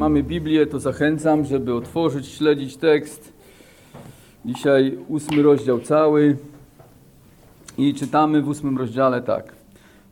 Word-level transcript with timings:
mamy 0.00 0.22
Biblię, 0.22 0.66
to 0.66 0.80
zachęcam, 0.80 1.44
żeby 1.44 1.74
otworzyć, 1.74 2.26
śledzić 2.26 2.76
tekst. 2.76 3.32
Dzisiaj 4.44 4.98
ósmy 5.08 5.42
rozdział 5.42 5.80
cały 5.80 6.36
i 7.78 7.94
czytamy 7.94 8.42
w 8.42 8.48
ósmym 8.48 8.78
rozdziale 8.78 9.22
tak. 9.22 9.52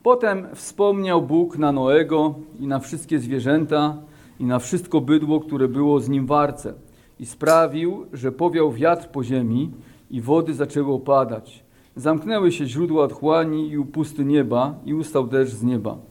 Potem 0.03 0.47
wspomniał 0.55 1.21
Bóg 1.21 1.57
na 1.57 1.71
Noego 1.71 2.35
i 2.59 2.67
na 2.67 2.79
wszystkie 2.79 3.19
zwierzęta 3.19 3.97
i 4.39 4.45
na 4.45 4.59
wszystko 4.59 5.01
bydło, 5.01 5.39
które 5.39 5.67
było 5.67 5.99
z 5.99 6.09
nim 6.09 6.25
w 6.25 6.31
arce 6.31 6.73
i 7.19 7.25
sprawił, 7.25 8.05
że 8.13 8.31
powiał 8.31 8.71
wiatr 8.71 9.07
po 9.07 9.23
ziemi 9.23 9.71
i 10.11 10.21
wody 10.21 10.53
zaczęły 10.53 10.93
opadać. 10.93 11.63
Zamknęły 11.95 12.51
się 12.51 12.65
źródła 12.65 13.03
otchłani 13.03 13.69
i 13.69 13.77
upusty 13.77 14.25
nieba 14.25 14.75
i 14.85 14.93
ustał 14.93 15.27
deszcz 15.27 15.53
z 15.53 15.63
nieba. 15.63 16.08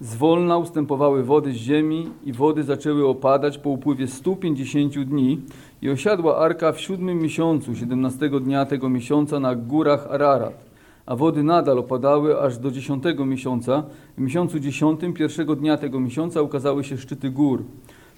Zwolna 0.00 0.58
ustępowały 0.58 1.22
wody 1.22 1.52
z 1.52 1.56
ziemi 1.56 2.10
i 2.24 2.32
wody 2.32 2.62
zaczęły 2.62 3.06
opadać 3.06 3.58
po 3.58 3.70
upływie 3.70 4.06
150 4.06 4.98
dni 4.98 5.40
i 5.82 5.90
osiadła 5.90 6.36
arka 6.38 6.72
w 6.72 6.80
siódmym 6.80 7.18
miesiącu, 7.18 7.74
17 7.74 8.30
dnia 8.40 8.66
tego 8.66 8.88
miesiąca 8.88 9.40
na 9.40 9.54
górach 9.54 10.06
Ararat. 10.10 10.64
A 11.06 11.16
wody 11.16 11.42
nadal 11.42 11.78
opadały 11.78 12.40
aż 12.40 12.58
do 12.58 12.70
dziesiątego 12.70 13.26
miesiąca. 13.26 13.82
W 14.18 14.20
miesiącu 14.20 14.58
dziesiątym, 14.60 15.12
pierwszego 15.12 15.56
dnia 15.56 15.76
tego 15.76 16.00
miesiąca 16.00 16.42
ukazały 16.42 16.84
się 16.84 16.98
szczyty 16.98 17.30
gór. 17.30 17.62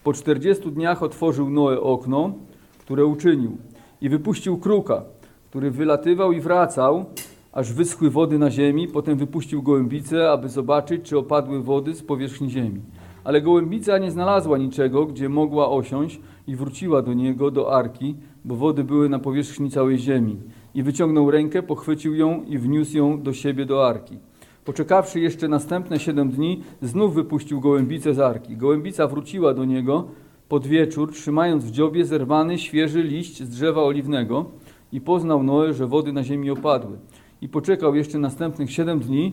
Po 0.04 0.12
czterdziestu 0.12 0.70
dniach 0.70 1.02
otworzył 1.02 1.50
Noe 1.50 1.80
okno, 1.80 2.32
które 2.78 3.06
uczynił 3.06 3.56
i 4.00 4.08
wypuścił 4.08 4.58
kruka, 4.58 5.02
który 5.50 5.70
wylatywał 5.70 6.32
i 6.32 6.40
wracał, 6.40 7.04
aż 7.52 7.72
wyschły 7.72 8.10
wody 8.10 8.38
na 8.38 8.50
ziemi. 8.50 8.88
Potem 8.88 9.18
wypuścił 9.18 9.62
gołębicę, 9.62 10.30
aby 10.30 10.48
zobaczyć, 10.48 11.02
czy 11.02 11.18
opadły 11.18 11.62
wody 11.62 11.94
z 11.94 12.02
powierzchni 12.02 12.50
ziemi. 12.50 12.80
Ale 13.24 13.42
gołębica 13.42 13.98
nie 13.98 14.10
znalazła 14.10 14.58
niczego, 14.58 15.06
gdzie 15.06 15.28
mogła 15.28 15.70
osiąść 15.70 16.20
i 16.46 16.56
wróciła 16.56 17.02
do 17.02 17.14
niego, 17.14 17.50
do 17.50 17.74
arki, 17.74 18.16
bo 18.44 18.56
wody 18.56 18.84
były 18.84 19.08
na 19.08 19.18
powierzchni 19.18 19.70
całej 19.70 19.98
ziemi. 19.98 20.36
I 20.74 20.82
wyciągnął 20.82 21.30
rękę, 21.30 21.62
pochwycił 21.62 22.14
ją 22.14 22.42
i 22.42 22.58
wniósł 22.58 22.96
ją 22.96 23.22
do 23.22 23.32
siebie 23.32 23.66
do 23.66 23.88
arki. 23.88 24.18
Poczekawszy 24.64 25.20
jeszcze 25.20 25.48
następne 25.48 25.98
siedem 25.98 26.30
dni, 26.30 26.62
znów 26.82 27.14
wypuścił 27.14 27.60
gołębicę 27.60 28.14
z 28.14 28.20
arki. 28.20 28.56
Gołębica 28.56 29.06
wróciła 29.06 29.54
do 29.54 29.64
niego 29.64 30.08
pod 30.48 30.66
wieczór, 30.66 31.12
trzymając 31.12 31.64
w 31.64 31.70
dziobie 31.70 32.04
zerwany, 32.04 32.58
świeży 32.58 33.02
liść 33.02 33.42
z 33.42 33.48
drzewa 33.48 33.82
oliwnego 33.82 34.44
i 34.92 35.00
poznał 35.00 35.42
Noe, 35.42 35.72
że 35.72 35.86
wody 35.86 36.12
na 36.12 36.22
ziemi 36.22 36.50
opadły. 36.50 36.98
I 37.42 37.48
poczekał 37.48 37.94
jeszcze 37.94 38.18
następnych 38.18 38.72
siedem 38.72 39.00
dni 39.00 39.32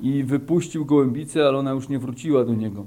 i 0.00 0.24
wypuścił 0.24 0.84
gołębicę, 0.84 1.48
ale 1.48 1.58
ona 1.58 1.70
już 1.70 1.88
nie 1.88 1.98
wróciła 1.98 2.44
do 2.44 2.54
niego. 2.54 2.84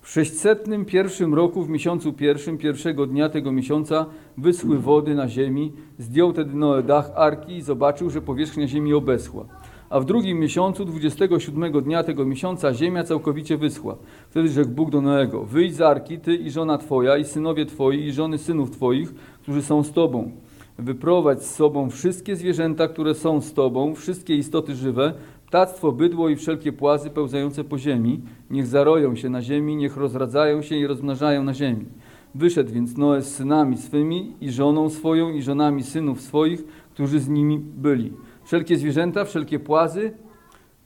W 0.00 0.10
sześćsetnym 0.10 0.84
pierwszym 0.84 1.34
roku, 1.34 1.62
w 1.62 1.68
miesiącu 1.68 2.12
pierwszym, 2.12 2.58
pierwszego 2.58 3.06
dnia 3.06 3.28
tego 3.28 3.52
miesiąca, 3.52 4.06
wyschły 4.38 4.78
wody 4.78 5.14
na 5.14 5.28
ziemi. 5.28 5.72
Zdjął 5.98 6.32
tedy 6.32 6.54
Noe 6.54 6.82
dach 6.82 7.10
arki 7.14 7.56
i 7.56 7.62
zobaczył, 7.62 8.10
że 8.10 8.20
powierzchnia 8.20 8.68
ziemi 8.68 8.94
obeschła. 8.94 9.44
A 9.90 10.00
w 10.00 10.04
drugim 10.04 10.38
miesiącu, 10.38 10.84
27 10.84 11.82
dnia 11.82 12.04
tego 12.04 12.24
miesiąca, 12.24 12.74
ziemia 12.74 13.04
całkowicie 13.04 13.56
wyschła. 13.56 13.96
Wtedy 14.30 14.48
rzekł 14.48 14.70
Bóg 14.70 14.90
do 14.90 15.00
Noego, 15.00 15.44
wyjdź 15.44 15.74
z 15.74 15.80
arki, 15.80 16.18
ty 16.18 16.36
i 16.36 16.50
żona 16.50 16.78
twoja, 16.78 17.16
i 17.16 17.24
synowie 17.24 17.66
twoi, 17.66 18.00
i 18.00 18.12
żony 18.12 18.38
synów 18.38 18.70
twoich, 18.70 19.14
którzy 19.42 19.62
są 19.62 19.82
z 19.82 19.92
tobą. 19.92 20.30
Wyprowadź 20.78 21.42
z 21.42 21.54
sobą 21.54 21.90
wszystkie 21.90 22.36
zwierzęta, 22.36 22.88
które 22.88 23.14
są 23.14 23.40
z 23.40 23.52
tobą, 23.52 23.94
wszystkie 23.94 24.34
istoty 24.36 24.74
żywe, 24.74 25.14
ptactwo, 25.46 25.92
bydło 25.92 26.28
i 26.28 26.36
wszelkie 26.36 26.72
płazy 26.72 27.10
pełzające 27.10 27.64
po 27.64 27.78
ziemi. 27.78 28.20
Niech 28.50 28.66
zaroją 28.66 29.16
się 29.16 29.28
na 29.28 29.42
ziemi, 29.42 29.76
niech 29.76 29.96
rozradzają 29.96 30.62
się 30.62 30.76
i 30.76 30.86
rozmnażają 30.86 31.44
na 31.44 31.54
ziemi. 31.54 31.86
Wyszedł 32.34 32.72
więc 32.72 32.96
Noe 32.96 33.22
z 33.22 33.34
synami 33.34 33.76
swymi 33.76 34.32
i 34.40 34.50
żoną 34.50 34.90
swoją 34.90 35.30
i 35.30 35.42
żonami 35.42 35.82
synów 35.82 36.20
swoich, 36.20 36.64
którzy 36.94 37.20
z 37.20 37.28
nimi 37.28 37.58
byli 37.58 38.12
wszelkie 38.44 38.76
zwierzęta, 38.76 39.24
wszelkie 39.24 39.58
płazy, 39.58 40.12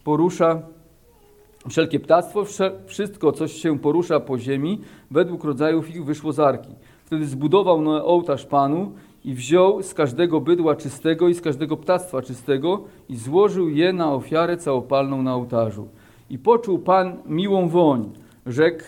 porusza 0.04 0.62
wszelkie 1.69 2.00
ptactwo, 2.00 2.44
wszystko, 2.86 3.32
co 3.32 3.48
się 3.48 3.78
porusza 3.78 4.20
po 4.20 4.38
ziemi, 4.38 4.81
według 5.10 5.44
rodzajów 5.44 5.91
ich 5.91 6.04
wyszło 6.04 6.32
z 6.32 6.41
arki. 6.41 6.75
Wtedy 7.04 7.26
zbudował 7.26 7.81
Noe 7.81 8.04
ołtarz 8.04 8.47
Panu 8.47 8.92
i 9.25 9.34
wziął 9.34 9.83
z 9.83 9.94
każdego 9.94 10.41
bydła 10.41 10.77
czystego 10.77 11.28
i 11.28 11.34
z 11.34 11.41
każdego 11.41 11.77
ptactwa 11.77 12.22
czystego 12.22 12.84
i 13.09 13.16
złożył 13.16 13.69
je 13.69 13.93
na 13.93 14.15
ofiarę 14.15 14.56
całopalną 14.56 15.22
na 15.22 15.34
ołtarzu. 15.34 15.88
I 16.31 16.38
poczuł 16.38 16.78
Pan 16.78 17.16
miłą 17.27 17.69
woń. 17.69 18.11
Rzekł 18.47 18.84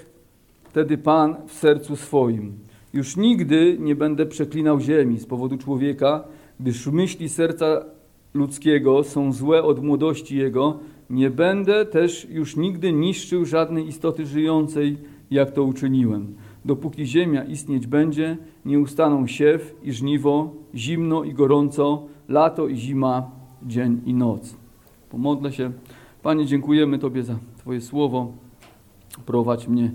wtedy 0.64 0.98
Pan 0.98 1.36
w 1.46 1.52
sercu 1.52 1.96
swoim. 1.96 2.52
Już 2.92 3.16
nigdy 3.16 3.76
nie 3.80 3.96
będę 3.96 4.26
przeklinał 4.26 4.80
ziemi 4.80 5.18
z 5.18 5.26
powodu 5.26 5.58
człowieka, 5.58 6.24
gdyż 6.60 6.86
myśli 6.86 7.28
serca 7.28 7.84
ludzkiego 8.34 9.04
są 9.04 9.32
złe 9.32 9.62
od 9.62 9.84
młodości 9.84 10.36
jego, 10.36 10.78
nie 11.10 11.30
będę 11.30 11.86
też 11.86 12.26
już 12.30 12.56
nigdy 12.56 12.92
niszczył 12.92 13.44
żadnej 13.44 13.88
istoty 13.88 14.26
żyjącej, 14.26 14.96
jak 15.30 15.50
to 15.50 15.62
uczyniłem. 15.62 16.34
Dopóki 16.64 17.06
ziemia 17.06 17.44
istnieć 17.44 17.86
będzie, 17.86 18.36
nie 18.64 18.78
ustaną 18.78 19.26
siew 19.26 19.74
i 19.82 19.92
żniwo, 19.92 20.54
zimno 20.74 21.24
i 21.24 21.34
gorąco, 21.34 22.02
lato 22.28 22.68
i 22.68 22.76
zima, 22.76 23.30
dzień 23.62 24.00
i 24.06 24.14
noc. 24.14 24.54
Pomodlę 25.10 25.52
się. 25.52 25.72
Panie, 26.22 26.46
dziękujemy 26.46 26.98
Tobie 26.98 27.22
za 27.22 27.38
Twoje 27.58 27.80
słowo. 27.80 28.32
Prowadź 29.26 29.68
mnie 29.68 29.90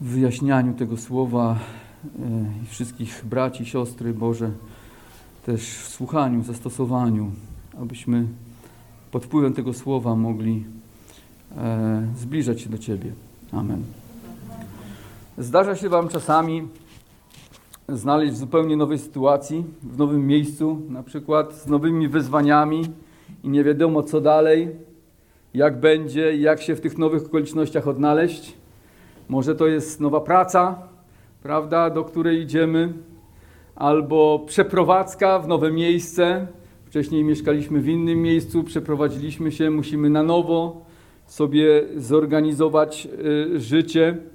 w 0.00 0.08
wyjaśnianiu 0.08 0.74
tego 0.74 0.96
słowa 0.96 1.58
e, 2.04 2.62
i 2.64 2.66
wszystkich 2.66 3.24
braci, 3.24 3.66
siostry 3.66 4.14
Boże 4.14 4.50
też 5.46 5.62
w 5.62 5.88
słuchaniu, 5.88 6.42
zastosowaniu, 6.42 7.30
abyśmy 7.80 8.26
pod 9.10 9.24
wpływem 9.24 9.52
tego 9.52 9.72
słowa 9.72 10.16
mogli 10.16 10.64
e, 11.56 12.06
zbliżać 12.16 12.60
się 12.60 12.70
do 12.70 12.78
Ciebie. 12.78 13.12
Amen. 13.52 14.01
Zdarza 15.38 15.76
się 15.76 15.88
Wam 15.88 16.08
czasami 16.08 16.68
znaleźć 17.88 18.32
w 18.32 18.36
zupełnie 18.36 18.76
nowej 18.76 18.98
sytuacji, 18.98 19.64
w 19.82 19.98
nowym 19.98 20.26
miejscu, 20.26 20.80
na 20.88 21.02
przykład 21.02 21.54
z 21.54 21.66
nowymi 21.66 22.08
wyzwaniami 22.08 22.82
i 23.44 23.48
nie 23.48 23.64
wiadomo 23.64 24.02
co 24.02 24.20
dalej, 24.20 24.76
jak 25.54 25.80
będzie, 25.80 26.36
jak 26.36 26.62
się 26.62 26.76
w 26.76 26.80
tych 26.80 26.98
nowych 26.98 27.26
okolicznościach 27.26 27.88
odnaleźć. 27.88 28.54
Może 29.28 29.54
to 29.54 29.66
jest 29.66 30.00
nowa 30.00 30.20
praca, 30.20 30.88
prawda, 31.42 31.90
do 31.90 32.04
której 32.04 32.40
idziemy, 32.40 32.92
albo 33.76 34.44
przeprowadzka 34.46 35.38
w 35.38 35.48
nowe 35.48 35.72
miejsce. 35.72 36.46
Wcześniej 36.84 37.24
mieszkaliśmy 37.24 37.80
w 37.80 37.88
innym 37.88 38.22
miejscu, 38.22 38.64
przeprowadziliśmy 38.64 39.52
się, 39.52 39.70
musimy 39.70 40.10
na 40.10 40.22
nowo 40.22 40.84
sobie 41.26 41.82
zorganizować 41.96 43.08
y, 43.54 43.60
życie. 43.60 44.32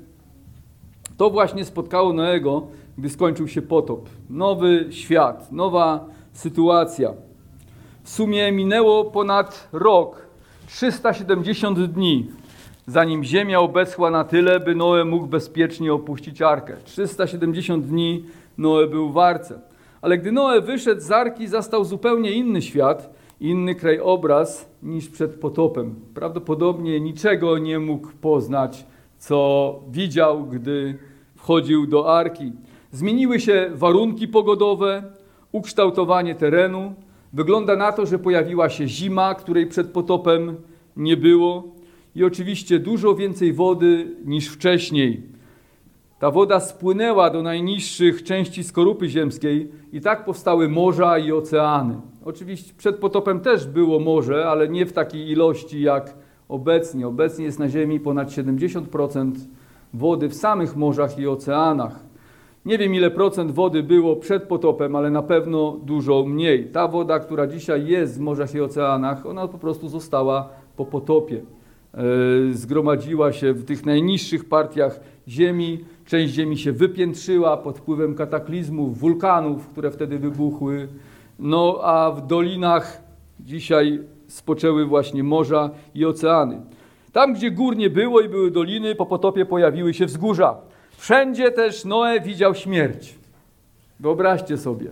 To 1.18 1.30
właśnie 1.30 1.66
spotkało 1.66 2.14
Noego, 2.14 2.68
gdy 2.98 3.10
skończył 3.10 3.48
się 3.48 3.62
potop. 3.62 4.10
Nowy 4.30 4.88
świat, 4.90 5.52
nowa 5.52 6.06
sytuacja. 6.34 7.14
W 8.04 8.10
sumie 8.10 8.52
minęło 8.52 9.06
ponad 9.06 9.70
rok, 9.72 10.28
370 10.68 11.80
dni, 11.80 12.28
zanim 12.88 13.24
ziemia 13.24 13.60
obeschła 13.60 14.12
na 14.12 14.24
tyle, 14.24 14.60
by 14.60 14.76
Noe 14.76 15.06
mógł 15.06 15.28
bezpiecznie 15.28 15.94
opuścić 15.94 16.42
arkę. 16.42 16.78
370 16.84 17.86
dni 17.86 18.26
Noe 18.58 18.88
był 18.88 19.12
w 19.12 19.18
arce. 19.18 19.60
Ale 20.02 20.18
gdy 20.18 20.32
Noe 20.32 20.62
wyszedł 20.62 21.02
z 21.02 21.12
arki, 21.12 21.48
zastał 21.48 21.86
zupełnie 21.86 22.32
inny 22.32 22.62
świat, 22.62 23.14
inny 23.42 23.76
krajobraz 23.76 24.70
niż 24.84 25.10
przed 25.10 25.40
potopem. 25.40 25.96
Prawdopodobnie 26.14 27.00
niczego 27.00 27.58
nie 27.58 27.80
mógł 27.80 28.08
poznać, 28.22 28.86
co 29.18 29.80
widział, 29.90 30.46
gdy 30.46 30.98
wchodził 31.36 31.88
do 31.88 32.18
arki. 32.18 32.52
Zmieniły 32.92 33.40
się 33.40 33.70
warunki 33.74 34.28
pogodowe, 34.28 35.04
ukształtowanie 35.52 36.36
terenu. 36.36 36.94
Wygląda 37.34 37.76
na 37.76 37.92
to, 37.92 38.06
że 38.06 38.20
pojawiła 38.20 38.70
się 38.70 38.88
zima, 38.88 39.36
której 39.36 39.68
przed 39.68 39.92
potopem 39.92 40.56
nie 40.98 41.18
było, 41.18 41.78
i 42.18 42.24
oczywiście 42.24 42.80
dużo 42.80 43.16
więcej 43.16 43.54
wody 43.54 44.16
niż 44.26 44.48
wcześniej. 44.48 45.22
Ta 46.20 46.32
woda 46.32 46.60
spłynęła 46.60 47.30
do 47.30 47.42
najniższych 47.42 48.24
części 48.24 48.64
skorupy 48.64 49.10
ziemskiej 49.10 49.72
i 49.94 50.02
tak 50.02 50.26
powstały 50.26 50.70
morza 50.70 51.18
i 51.18 51.32
oceany. 51.32 52.02
Oczywiście 52.26 52.74
przed 52.78 52.96
potopem 52.96 53.40
też 53.40 53.68
było 53.68 54.00
morze, 54.00 54.48
ale 54.50 54.68
nie 54.68 54.86
w 54.86 54.94
takiej 54.94 55.30
ilości 55.30 55.82
jak 55.82 56.14
obecnie. 56.50 57.08
Obecnie 57.08 57.46
jest 57.46 57.60
na 57.60 57.70
Ziemi 57.70 58.00
ponad 58.00 58.30
70% 58.30 59.32
wody 59.94 60.30
w 60.30 60.36
samych 60.36 60.76
morzach 60.76 61.20
i 61.20 61.28
oceanach. 61.28 62.00
Nie 62.66 62.78
wiem 62.78 62.96
ile 62.96 63.12
procent 63.12 63.52
wody 63.52 63.84
było 63.84 64.16
przed 64.16 64.44
potopem, 64.44 64.96
ale 64.96 65.10
na 65.10 65.22
pewno 65.22 65.78
dużo 65.84 66.26
mniej. 66.26 66.66
Ta 66.66 66.88
woda, 66.88 67.20
która 67.20 67.48
dzisiaj 67.48 67.88
jest 67.88 68.18
w 68.18 68.20
morzach 68.20 68.56
i 68.56 68.62
oceanach, 68.62 69.26
ona 69.26 69.48
po 69.48 69.58
prostu 69.58 69.88
została 69.90 70.50
po 70.76 70.86
potopie. 70.86 71.42
E, 71.94 72.04
zgromadziła 72.54 73.34
się 73.34 73.54
w 73.54 73.66
tych 73.66 73.86
najniższych 73.86 74.46
partiach 74.46 75.00
ziemi 75.28 75.80
część 76.08 76.34
ziemi 76.34 76.58
się 76.58 76.72
wypiętrzyła 76.72 77.58
pod 77.58 77.78
wpływem 77.78 78.16
kataklizmów, 78.16 79.00
wulkanów, 79.00 79.68
które 79.68 79.92
wtedy 79.92 80.20
wybuchły. 80.20 80.88
No 81.40 81.80
a 81.84 82.12
w 82.12 82.28
dolinach 82.28 83.04
dzisiaj 83.40 84.00
spoczęły 84.28 84.86
właśnie 84.86 85.24
morza 85.24 85.70
i 85.96 86.06
oceany. 86.06 86.62
Tam, 87.14 87.34
gdzie 87.34 87.52
gór 87.52 87.78
nie 87.78 87.90
było 87.90 88.22
i 88.22 88.30
były 88.30 88.52
doliny, 88.52 88.96
po 88.96 89.06
potopie 89.06 89.46
pojawiły 89.46 89.94
się 89.94 90.06
wzgórza. 90.06 90.58
Wszędzie 90.98 91.52
też 91.52 91.86
Noe 91.86 92.20
widział 92.22 92.56
śmierć. 92.56 93.16
Wyobraźcie 94.00 94.58
sobie. 94.58 94.92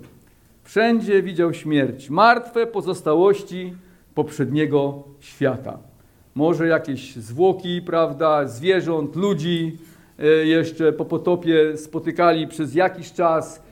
Wszędzie 0.63 1.23
widział 1.23 1.53
śmierć. 1.53 2.09
Martwe 2.09 2.67
pozostałości 2.67 3.73
poprzedniego 4.15 5.03
świata. 5.19 5.77
Może 6.35 6.67
jakieś 6.67 7.15
zwłoki, 7.15 7.81
prawda, 7.81 8.47
zwierząt, 8.47 9.15
ludzi 9.15 9.77
e, 10.19 10.25
jeszcze 10.25 10.93
po 10.93 11.05
potopie 11.05 11.77
spotykali 11.77 12.47
przez 12.47 12.75
jakiś 12.75 13.13
czas, 13.13 13.63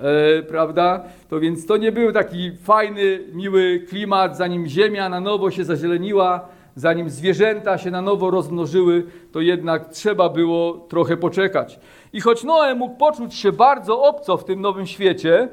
e, 0.00 0.42
prawda? 0.42 1.04
To 1.28 1.40
więc 1.40 1.66
to 1.66 1.76
nie 1.76 1.92
był 1.92 2.12
taki 2.12 2.56
fajny, 2.56 3.20
miły 3.32 3.84
klimat, 3.88 4.36
zanim 4.36 4.66
ziemia 4.66 5.08
na 5.08 5.20
nowo 5.20 5.50
się 5.50 5.64
zazieleniła, 5.64 6.48
zanim 6.76 7.10
zwierzęta 7.10 7.78
się 7.78 7.90
na 7.90 8.02
nowo 8.02 8.30
rozmnożyły, 8.30 9.06
to 9.32 9.40
jednak 9.40 9.88
trzeba 9.88 10.28
było 10.28 10.72
trochę 10.72 11.16
poczekać. 11.16 11.80
I 12.12 12.20
choć 12.20 12.44
Noe 12.44 12.74
mógł 12.74 12.96
poczuć 12.96 13.34
się 13.34 13.52
bardzo 13.52 14.02
obco 14.02 14.36
w 14.36 14.44
tym 14.44 14.60
nowym 14.60 14.86
świecie, 14.86 15.48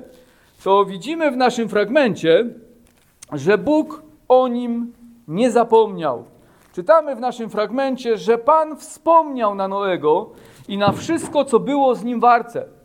to 0.63 0.85
widzimy 0.85 1.31
w 1.31 1.37
naszym 1.37 1.69
fragmencie, 1.69 2.45
że 3.33 3.57
Bóg 3.57 4.03
o 4.27 4.47
nim 4.47 4.93
nie 5.27 5.51
zapomniał. 5.51 6.25
Czytamy 6.73 7.15
w 7.15 7.19
naszym 7.19 7.49
fragmencie, 7.49 8.17
że 8.17 8.37
Pan 8.37 8.77
wspomniał 8.77 9.55
na 9.55 9.67
Noego 9.67 10.29
i 10.67 10.77
na 10.77 10.91
wszystko, 10.91 11.45
co 11.45 11.59
było 11.59 11.95
z 11.95 12.03
nim 12.03 12.19
w 12.19 12.25
arce. 12.25 12.76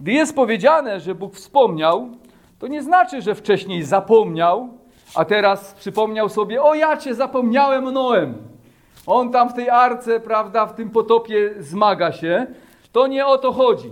Gdy 0.00 0.12
jest 0.12 0.34
powiedziane, 0.36 1.00
że 1.00 1.14
Bóg 1.14 1.34
wspomniał, 1.34 2.08
to 2.58 2.66
nie 2.66 2.82
znaczy, 2.82 3.22
że 3.22 3.34
wcześniej 3.34 3.82
zapomniał, 3.82 4.68
a 5.14 5.24
teraz 5.24 5.74
przypomniał 5.74 6.28
sobie, 6.28 6.62
o 6.62 6.74
ja 6.74 6.96
cię 6.96 7.14
zapomniałem 7.14 7.84
Noem. 7.92 8.34
On 9.06 9.32
tam 9.32 9.48
w 9.48 9.54
tej 9.54 9.70
arce, 9.70 10.20
prawda, 10.20 10.66
w 10.66 10.74
tym 10.74 10.90
potopie 10.90 11.54
zmaga 11.58 12.12
się. 12.12 12.46
To 12.92 13.06
nie 13.06 13.26
o 13.26 13.38
to 13.38 13.52
chodzi. 13.52 13.90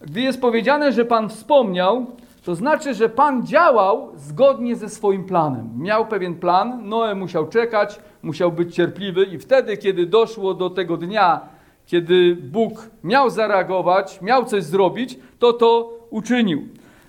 Gdy 0.00 0.20
jest 0.20 0.40
powiedziane, 0.40 0.92
że 0.92 1.04
Pan 1.04 1.28
wspomniał, 1.28 2.06
to 2.44 2.54
znaczy, 2.54 2.94
że 2.94 3.08
Pan 3.08 3.46
działał 3.46 4.12
zgodnie 4.14 4.76
ze 4.76 4.88
swoim 4.88 5.24
planem. 5.24 5.70
Miał 5.78 6.06
pewien 6.06 6.34
plan, 6.34 6.88
Noe 6.88 7.14
musiał 7.14 7.48
czekać, 7.48 8.00
musiał 8.22 8.52
być 8.52 8.74
cierpliwy 8.74 9.24
i 9.24 9.38
wtedy, 9.38 9.76
kiedy 9.76 10.06
doszło 10.06 10.54
do 10.54 10.70
tego 10.70 10.96
dnia, 10.96 11.40
kiedy 11.86 12.36
Bóg 12.36 12.90
miał 13.04 13.30
zareagować, 13.30 14.22
miał 14.22 14.44
coś 14.44 14.64
zrobić, 14.64 15.18
to 15.38 15.52
to 15.52 15.92
uczynił. 16.10 16.68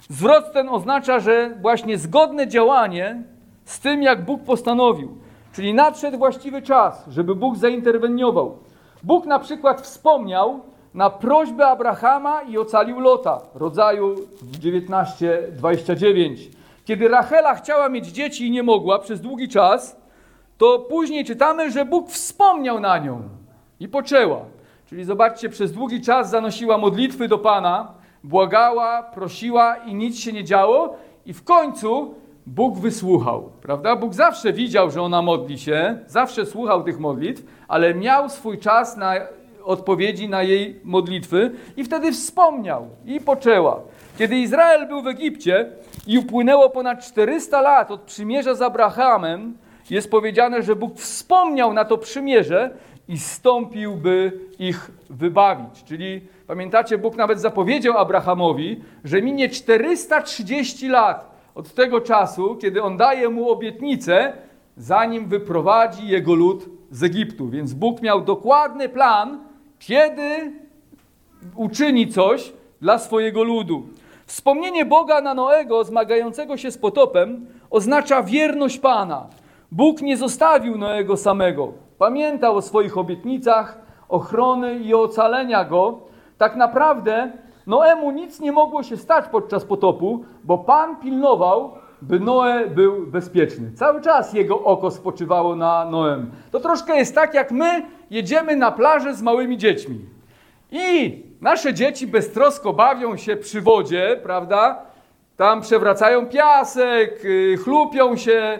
Zwrot 0.09 0.53
ten 0.53 0.69
oznacza, 0.69 1.19
że 1.19 1.57
właśnie 1.61 1.97
zgodne 1.97 2.47
działanie 2.47 3.23
z 3.65 3.79
tym, 3.79 4.03
jak 4.03 4.25
Bóg 4.25 4.43
postanowił. 4.43 5.17
Czyli 5.53 5.73
nadszedł 5.73 6.17
właściwy 6.17 6.61
czas, 6.61 7.05
żeby 7.09 7.35
Bóg 7.35 7.57
zainterweniował. 7.57 8.57
Bóg 9.03 9.25
na 9.25 9.39
przykład 9.39 9.81
wspomniał 9.81 10.59
na 10.93 11.09
prośbę 11.09 11.67
Abrahama 11.67 12.41
i 12.41 12.57
ocalił 12.57 12.99
Lota, 12.99 13.41
rodzaju 13.55 14.15
19:29. 14.51 16.49
Kiedy 16.85 17.07
Rachela 17.07 17.55
chciała 17.55 17.89
mieć 17.89 18.07
dzieci 18.07 18.47
i 18.47 18.51
nie 18.51 18.63
mogła 18.63 18.99
przez 18.99 19.21
długi 19.21 19.49
czas, 19.49 20.01
to 20.57 20.79
później 20.79 21.25
czytamy, 21.25 21.71
że 21.71 21.85
Bóg 21.85 22.09
wspomniał 22.09 22.79
na 22.79 22.97
nią 22.97 23.21
i 23.79 23.87
poczęła. 23.87 24.39
Czyli 24.89 25.03
zobaczcie, 25.03 25.49
przez 25.49 25.71
długi 25.71 26.01
czas 26.01 26.29
zanosiła 26.29 26.77
modlitwy 26.77 27.27
do 27.27 27.37
Pana, 27.37 27.93
błagała, 28.23 29.03
prosiła 29.03 29.75
i 29.75 29.95
nic 29.95 30.19
się 30.19 30.33
nie 30.33 30.43
działo, 30.43 30.97
i 31.25 31.33
w 31.33 31.43
końcu 31.43 32.15
Bóg 32.45 32.79
wysłuchał, 32.79 33.49
prawda? 33.61 33.95
Bóg 33.95 34.13
zawsze 34.13 34.53
widział, 34.53 34.91
że 34.91 35.01
ona 35.01 35.21
modli 35.21 35.59
się, 35.59 35.99
zawsze 36.07 36.45
słuchał 36.45 36.83
tych 36.83 36.99
modlitw, 36.99 37.43
ale 37.67 37.95
miał 37.95 38.29
swój 38.29 38.59
czas 38.59 38.97
na 38.97 39.13
odpowiedzi 39.63 40.29
na 40.29 40.43
jej 40.43 40.79
modlitwy 40.83 41.51
i 41.77 41.83
wtedy 41.83 42.11
wspomniał 42.11 42.87
i 43.05 43.21
poczęła. 43.21 43.81
Kiedy 44.17 44.35
Izrael 44.35 44.87
był 44.87 45.01
w 45.01 45.07
Egipcie 45.07 45.71
i 46.07 46.17
upłynęło 46.17 46.69
ponad 46.69 47.05
400 47.05 47.61
lat 47.61 47.91
od 47.91 48.01
przymierza 48.01 48.55
z 48.55 48.61
Abrahamem, 48.61 49.57
jest 49.89 50.11
powiedziane, 50.11 50.63
że 50.63 50.75
Bóg 50.75 50.99
wspomniał 50.99 51.73
na 51.73 51.85
to 51.85 51.97
przymierze 51.97 52.71
i 53.09 53.19
stąpił, 53.19 53.95
by 53.95 54.39
ich 54.59 54.91
wybawić. 55.09 55.83
Czyli 55.83 56.21
pamiętacie, 56.47 56.97
Bóg 56.97 57.15
nawet 57.15 57.41
zapowiedział 57.41 57.97
Abrahamowi, 57.97 58.81
że 59.03 59.21
minie 59.21 59.49
430 59.49 60.87
lat 60.87 61.31
od 61.55 61.73
tego 61.73 62.01
czasu, 62.01 62.55
kiedy 62.55 62.83
on 62.83 62.97
daje 62.97 63.29
mu 63.29 63.49
obietnicę, 63.49 64.33
zanim 64.77 65.27
wyprowadzi 65.27 66.07
jego 66.07 66.35
lud 66.35 66.69
z 66.91 67.03
Egiptu. 67.03 67.49
Więc 67.49 67.73
Bóg 67.73 68.01
miał 68.01 68.21
dokładny 68.21 68.89
plan, 68.89 69.39
kiedy 69.79 70.51
uczyni 71.55 72.07
coś 72.07 72.53
dla 72.81 72.99
swojego 72.99 73.43
ludu. 73.43 73.87
Wspomnienie 74.25 74.85
Boga 74.85 75.21
na 75.21 75.33
Noego, 75.33 75.83
zmagającego 75.83 76.57
się 76.57 76.71
z 76.71 76.77
potopem, 76.77 77.45
oznacza 77.69 78.23
wierność 78.23 78.79
Pana. 78.79 79.27
Bóg 79.71 80.01
nie 80.01 80.17
zostawił 80.17 80.77
Noego 80.77 81.17
samego. 81.17 81.86
Pamiętał 81.97 82.57
o 82.57 82.61
swoich 82.61 82.97
obietnicach, 82.97 83.77
ochrony 84.09 84.79
i 84.79 84.93
ocalenia 84.93 85.65
go. 85.65 85.99
Tak 86.37 86.55
naprawdę 86.55 87.31
Noemu 87.67 88.11
nic 88.11 88.39
nie 88.39 88.51
mogło 88.51 88.83
się 88.83 88.97
stać 88.97 89.25
podczas 89.27 89.65
potopu, 89.65 90.25
bo 90.43 90.57
Pan 90.57 90.95
pilnował, 90.95 91.71
by 92.01 92.19
Noe 92.19 92.67
był 92.67 93.07
bezpieczny. 93.07 93.71
Cały 93.71 94.01
czas 94.01 94.33
jego 94.33 94.63
oko 94.63 94.91
spoczywało 94.91 95.55
na 95.55 95.85
Noem. 95.85 96.31
To 96.51 96.59
troszkę 96.59 96.97
jest 96.97 97.15
tak, 97.15 97.33
jak 97.33 97.51
my 97.51 97.85
jedziemy 98.09 98.55
na 98.55 98.71
plażę 98.71 99.15
z 99.15 99.21
małymi 99.21 99.57
dziećmi. 99.57 100.05
I 100.71 101.23
nasze 101.41 101.73
dzieci 101.73 102.07
beztrosko 102.07 102.73
bawią 102.73 103.17
się 103.17 103.35
przy 103.35 103.61
wodzie, 103.61 104.19
prawda? 104.23 104.81
Tam 105.37 105.61
przewracają 105.61 106.25
piasek, 106.25 107.25
y, 107.25 107.57
chlupią 107.63 108.15
się, 108.15 108.59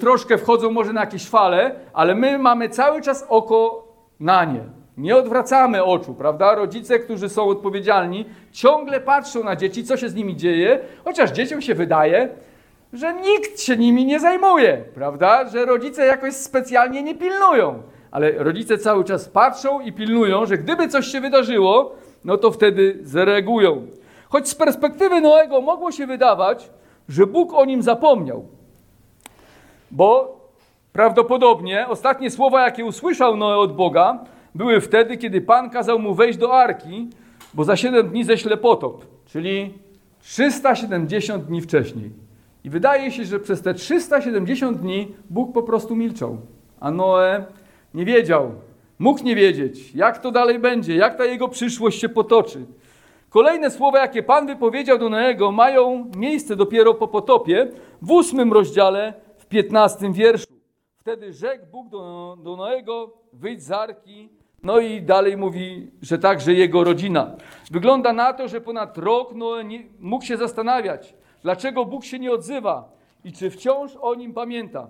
troszkę 0.00 0.38
wchodzą 0.38 0.70
może 0.70 0.92
na 0.92 1.00
jakieś 1.00 1.28
fale, 1.28 1.74
ale 1.92 2.14
my 2.14 2.38
mamy 2.38 2.68
cały 2.68 3.02
czas 3.02 3.26
oko 3.28 3.88
na 4.20 4.44
nie. 4.44 4.64
Nie 4.96 5.16
odwracamy 5.16 5.84
oczu, 5.84 6.14
prawda? 6.14 6.54
Rodzice, 6.54 6.98
którzy 6.98 7.28
są 7.28 7.48
odpowiedzialni, 7.48 8.24
ciągle 8.52 9.00
patrzą 9.00 9.44
na 9.44 9.56
dzieci, 9.56 9.84
co 9.84 9.96
się 9.96 10.08
z 10.08 10.14
nimi 10.14 10.36
dzieje, 10.36 10.78
chociaż 11.04 11.30
dzieciom 11.30 11.62
się 11.62 11.74
wydaje, 11.74 12.28
że 12.92 13.14
nikt 13.14 13.60
się 13.60 13.76
nimi 13.76 14.06
nie 14.06 14.20
zajmuje, 14.20 14.84
prawda? 14.94 15.48
Że 15.48 15.64
rodzice 15.64 16.06
jakoś 16.06 16.34
specjalnie 16.34 17.02
nie 17.02 17.14
pilnują. 17.14 17.82
Ale 18.10 18.32
rodzice 18.32 18.78
cały 18.78 19.04
czas 19.04 19.28
patrzą 19.28 19.80
i 19.80 19.92
pilnują, 19.92 20.46
że 20.46 20.58
gdyby 20.58 20.88
coś 20.88 21.06
się 21.06 21.20
wydarzyło, 21.20 21.92
no 22.24 22.36
to 22.36 22.50
wtedy 22.50 22.98
zareagują. 23.02 23.86
Choć 24.28 24.48
z 24.48 24.54
perspektywy 24.54 25.20
Noego 25.20 25.60
mogło 25.60 25.92
się 25.92 26.06
wydawać, 26.06 26.70
że 27.08 27.26
Bóg 27.26 27.54
o 27.54 27.64
nim 27.64 27.82
zapomniał. 27.82 28.46
Bo 29.92 30.40
prawdopodobnie 30.92 31.88
ostatnie 31.88 32.30
słowa, 32.30 32.64
jakie 32.64 32.84
usłyszał 32.84 33.36
Noe 33.36 33.56
od 33.56 33.76
Boga, 33.76 34.24
były 34.54 34.80
wtedy, 34.80 35.16
kiedy 35.16 35.40
Pan 35.40 35.70
kazał 35.70 35.98
mu 35.98 36.14
wejść 36.14 36.38
do 36.38 36.54
arki, 36.54 37.08
bo 37.54 37.64
za 37.64 37.76
7 37.76 38.08
dni 38.08 38.24
ześle 38.24 38.56
potop, 38.56 39.04
czyli 39.26 39.74
370 40.20 41.44
dni 41.44 41.60
wcześniej. 41.60 42.10
I 42.64 42.70
wydaje 42.70 43.10
się, 43.10 43.24
że 43.24 43.40
przez 43.40 43.62
te 43.62 43.74
370 43.74 44.78
dni 44.78 45.14
Bóg 45.30 45.52
po 45.52 45.62
prostu 45.62 45.96
milczał, 45.96 46.36
a 46.80 46.90
Noe 46.90 47.44
nie 47.94 48.04
wiedział, 48.04 48.52
mógł 48.98 49.24
nie 49.24 49.36
wiedzieć, 49.36 49.94
jak 49.94 50.18
to 50.18 50.30
dalej 50.30 50.58
będzie, 50.58 50.96
jak 50.96 51.18
ta 51.18 51.24
jego 51.24 51.48
przyszłość 51.48 52.00
się 52.00 52.08
potoczy. 52.08 52.66
Kolejne 53.30 53.70
słowa, 53.70 54.00
jakie 54.00 54.22
Pan 54.22 54.46
wypowiedział 54.46 54.98
do 54.98 55.08
Noego, 55.08 55.52
mają 55.52 56.10
miejsce 56.16 56.56
dopiero 56.56 56.94
po 56.94 57.08
potopie 57.08 57.68
w 58.02 58.10
ósmym 58.10 58.52
rozdziale, 58.52 59.14
w 59.52 59.54
piętnastym 59.54 60.12
wierszu. 60.12 60.46
Wtedy 60.96 61.32
rzekł 61.32 61.66
Bóg 61.66 61.88
do, 61.88 62.36
do 62.42 62.56
Noego, 62.56 63.12
wyjdź 63.32 63.62
z 63.62 63.70
arki, 63.70 64.28
no 64.62 64.80
i 64.80 65.02
dalej 65.02 65.36
mówi, 65.36 65.90
że 66.02 66.18
także 66.18 66.54
jego 66.54 66.84
rodzina. 66.84 67.36
Wygląda 67.70 68.12
na 68.12 68.32
to, 68.32 68.48
że 68.48 68.60
ponad 68.60 68.98
rok 68.98 69.34
Noe 69.34 69.64
nie, 69.64 69.84
mógł 70.00 70.24
się 70.24 70.36
zastanawiać, 70.36 71.14
dlaczego 71.42 71.84
Bóg 71.84 72.04
się 72.04 72.18
nie 72.18 72.32
odzywa 72.32 72.92
i 73.24 73.32
czy 73.32 73.50
wciąż 73.50 73.96
o 74.00 74.14
nim 74.14 74.34
pamięta. 74.34 74.86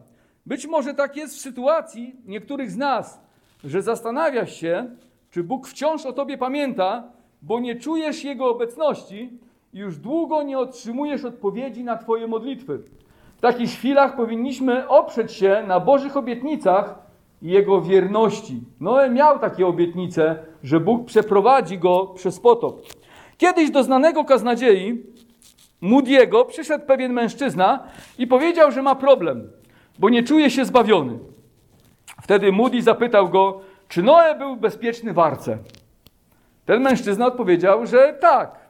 Być 0.46 0.66
może 0.66 0.94
tak 0.94 1.16
jest 1.16 1.36
w 1.36 1.40
sytuacji 1.40 2.16
niektórych 2.26 2.70
z 2.70 2.76
nas, 2.76 3.20
że 3.64 3.82
zastanawiasz 3.82 4.54
się, 4.54 4.96
czy 5.30 5.44
Bóg 5.44 5.68
wciąż 5.68 6.06
o 6.06 6.12
tobie 6.12 6.38
pamięta, 6.38 7.04
bo 7.42 7.60
nie 7.60 7.76
czujesz 7.76 8.24
Jego 8.24 8.50
obecności 8.50 9.30
i 9.72 9.78
już 9.78 9.98
długo 9.98 10.42
nie 10.42 10.58
otrzymujesz 10.58 11.24
odpowiedzi 11.24 11.84
na 11.84 11.96
Twoje 11.96 12.26
modlitwy. 12.26 12.82
Takich 13.42 13.70
chwilach 13.70 14.16
powinniśmy 14.16 14.88
oprzeć 14.88 15.32
się 15.32 15.64
na 15.66 15.80
Bożych 15.80 16.16
obietnicach 16.16 16.98
i 17.42 17.48
Jego 17.48 17.80
wierności. 17.80 18.60
Noe 18.80 19.10
miał 19.10 19.38
takie 19.38 19.66
obietnice 19.66 20.38
że 20.62 20.80
Bóg 20.80 21.06
przeprowadzi 21.06 21.78
go 21.78 22.06
przez 22.06 22.40
potop. 22.40 22.82
Kiedyś 23.38 23.70
do 23.70 23.82
znanego 23.82 24.24
kaznadziei 24.24 25.02
Moody'ego 25.82 26.46
przyszedł 26.46 26.86
pewien 26.86 27.12
mężczyzna 27.12 27.84
i 28.18 28.26
powiedział, 28.26 28.70
że 28.70 28.82
ma 28.82 28.94
problem, 28.94 29.50
bo 29.98 30.08
nie 30.08 30.22
czuje 30.22 30.50
się 30.50 30.64
zbawiony. 30.64 31.18
Wtedy 32.22 32.52
Moody 32.52 32.82
zapytał 32.82 33.28
go, 33.28 33.60
czy 33.88 34.02
Noe 34.02 34.34
był 34.38 34.56
bezpieczny 34.56 35.12
w 35.12 35.18
arce. 35.18 35.58
Ten 36.66 36.82
mężczyzna 36.82 37.26
odpowiedział, 37.26 37.86
że 37.86 38.18
tak. 38.20 38.61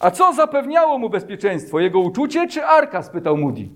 A 0.00 0.10
co 0.10 0.32
zapewniało 0.32 0.98
mu 0.98 1.10
bezpieczeństwo? 1.10 1.80
Jego 1.80 2.00
uczucie 2.00 2.48
czy 2.48 2.66
arka? 2.66 3.02
spytał 3.02 3.36
Moody. 3.36 3.68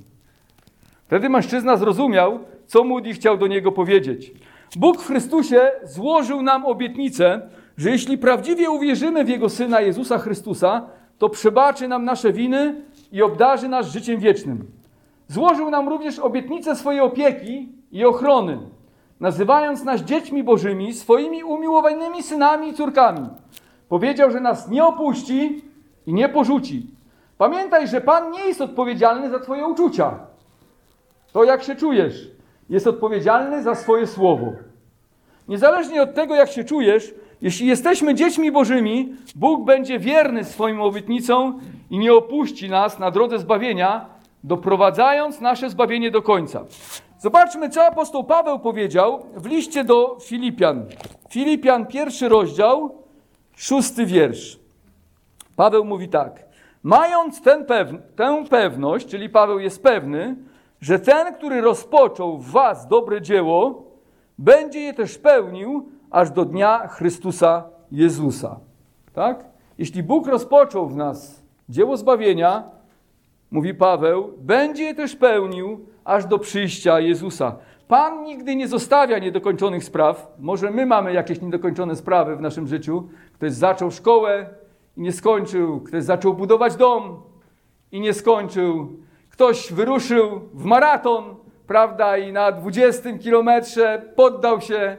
Wtedy 1.07 1.29
mężczyzna 1.29 1.77
zrozumiał, 1.77 2.39
co 2.67 2.85
Moody 2.85 3.13
chciał 3.13 3.37
do 3.37 3.47
niego 3.47 3.73
powiedzieć. 3.73 4.33
Bóg 4.77 5.03
w 5.03 5.07
Chrystusie 5.07 5.71
złożył 5.85 6.43
nam 6.43 6.67
obietnicę, 6.67 7.49
że 7.77 7.91
jeśli 7.91 8.19
prawdziwie 8.19 8.71
uwierzymy 8.71 9.25
w 9.25 9.29
Jego 9.29 9.49
Syna 9.49 9.81
Jezusa 9.81 10.19
Chrystusa, 10.19 10.87
to 11.19 11.29
przebaczy 11.29 11.89
nam 11.89 12.05
nasze 12.05 12.33
winy 12.33 12.83
i 13.13 13.23
obdarzy 13.23 13.69
nas 13.69 13.87
życiem 13.87 14.21
wiecznym. 14.21 14.67
Złożył 15.29 15.71
nam 15.71 15.89
również 15.89 16.19
obietnicę 16.19 16.77
swojej 16.77 17.01
opieki 17.01 17.69
i 17.93 18.05
ochrony, 18.05 18.59
nazywając 19.21 19.85
nas 19.85 20.01
dziećmi 20.01 20.43
bożymi, 20.43 20.95
swoimi 20.95 21.45
umiłowanymi 21.45 22.23
synami 22.23 22.69
i 22.69 22.75
córkami. 22.75 23.29
Powiedział, 23.89 24.31
że 24.31 24.41
nas 24.41 24.69
nie 24.69 24.85
opuści 24.85 25.63
i 26.09 26.15
nie 26.15 26.29
porzuci. 26.29 26.87
Pamiętaj, 27.39 27.89
że 27.89 28.01
Pan 28.01 28.31
nie 28.31 28.47
jest 28.47 28.61
odpowiedzialny 28.61 29.31
za 29.31 29.39
Twoje 29.39 29.67
uczucia. 29.67 30.19
To, 31.33 31.45
jak 31.45 31.63
się 31.63 31.77
czujesz, 31.77 32.31
jest 32.71 32.87
odpowiedzialny 32.87 33.63
za 33.63 33.75
swoje 33.75 34.07
słowo. 34.07 34.53
Niezależnie 35.49 36.03
od 36.03 36.15
tego, 36.15 36.35
jak 36.35 36.51
się 36.51 36.65
czujesz, 36.65 37.15
jeśli 37.43 37.67
jesteśmy 37.67 38.15
dziećmi 38.15 38.53
Bożymi, 38.53 39.15
Bóg 39.37 39.65
będzie 39.65 39.99
wierny 39.99 40.45
swoim 40.45 40.81
obietnicom 40.81 41.61
i 41.91 41.99
nie 41.99 42.15
opuści 42.15 42.69
nas 42.69 42.99
na 42.99 43.11
drodze 43.11 43.39
zbawienia, 43.39 44.07
doprowadzając 44.45 45.41
nasze 45.41 45.71
zbawienie 45.71 46.11
do 46.11 46.23
końca. 46.23 46.65
Zobaczmy, 47.19 47.71
co 47.71 47.87
apostoł 47.87 48.25
Paweł 48.25 48.59
powiedział 48.59 49.27
w 49.37 49.47
liście 49.47 49.85
do 49.85 50.19
Filipian. 50.23 50.87
Filipian, 51.31 51.87
pierwszy 51.87 52.29
rozdział, 52.29 52.95
szósty 53.57 54.07
wiersz. 54.07 54.68
Paweł 55.59 55.85
mówi 55.85 56.09
tak. 56.09 56.45
Mając 56.83 57.41
pew 57.41 57.89
tę 58.17 58.45
pewność, 58.51 59.07
czyli 59.07 59.29
Paweł 59.29 59.59
jest 59.59 59.83
pewny, 59.83 60.37
że 60.81 60.99
ten, 60.99 61.35
który 61.35 61.61
rozpoczął 61.61 62.39
w 62.39 62.51
was 62.51 62.89
dobre 62.89 63.23
dzieło, 63.23 63.85
będzie 64.39 64.81
je 64.81 64.95
też 64.95 65.19
pełnił 65.19 65.89
aż 66.11 66.31
do 66.31 66.45
dnia 66.45 66.89
Chrystusa 66.89 67.65
Jezusa. 67.93 68.61
Tak? 69.13 69.45
Jeśli 69.79 70.03
Bóg 70.03 70.27
rozpoczął 70.27 70.87
w 70.87 70.97
nas 70.97 71.43
dzieło 71.69 71.97
zbawienia, 71.97 72.63
mówi 73.51 73.75
Paweł, 73.75 74.33
będzie 74.39 74.85
je 74.85 74.95
też 74.95 75.17
pełnił 75.17 75.87
aż 76.05 76.27
do 76.27 76.39
przyjścia 76.39 77.01
Jezusa. 77.01 77.57
Pan 77.89 78.23
nigdy 78.23 78.57
nie 78.57 78.69
zostawia 78.69 79.19
niedokończonych 79.19 79.85
spraw. 79.85 80.35
Może 80.39 80.71
my 80.71 80.87
mamy 80.87 81.13
jakieś 81.13 81.41
niedokończone 81.41 81.97
sprawy 81.97 82.37
w 82.37 82.41
naszym 82.41 82.67
życiu. 82.67 83.09
Ktoś 83.35 83.53
zaczął 83.53 83.91
szkołę 83.91 84.47
i 84.99 85.01
nie 85.01 85.13
skończył, 85.13 85.81
ktoś 85.81 86.05
zaczął 86.05 86.35
budować 86.35 86.77
dom 86.77 87.21
i 87.93 88.01
nie 88.01 88.15
skończył, 88.15 88.89
ktoś 89.31 89.73
wyruszył 89.73 90.41
w 90.55 90.65
maraton, 90.65 91.37
prawda, 91.67 92.19
i 92.19 92.33
na 92.33 92.53
20 92.53 93.19
kilometrze 93.19 94.13
poddał 94.17 94.61
się, 94.61 94.97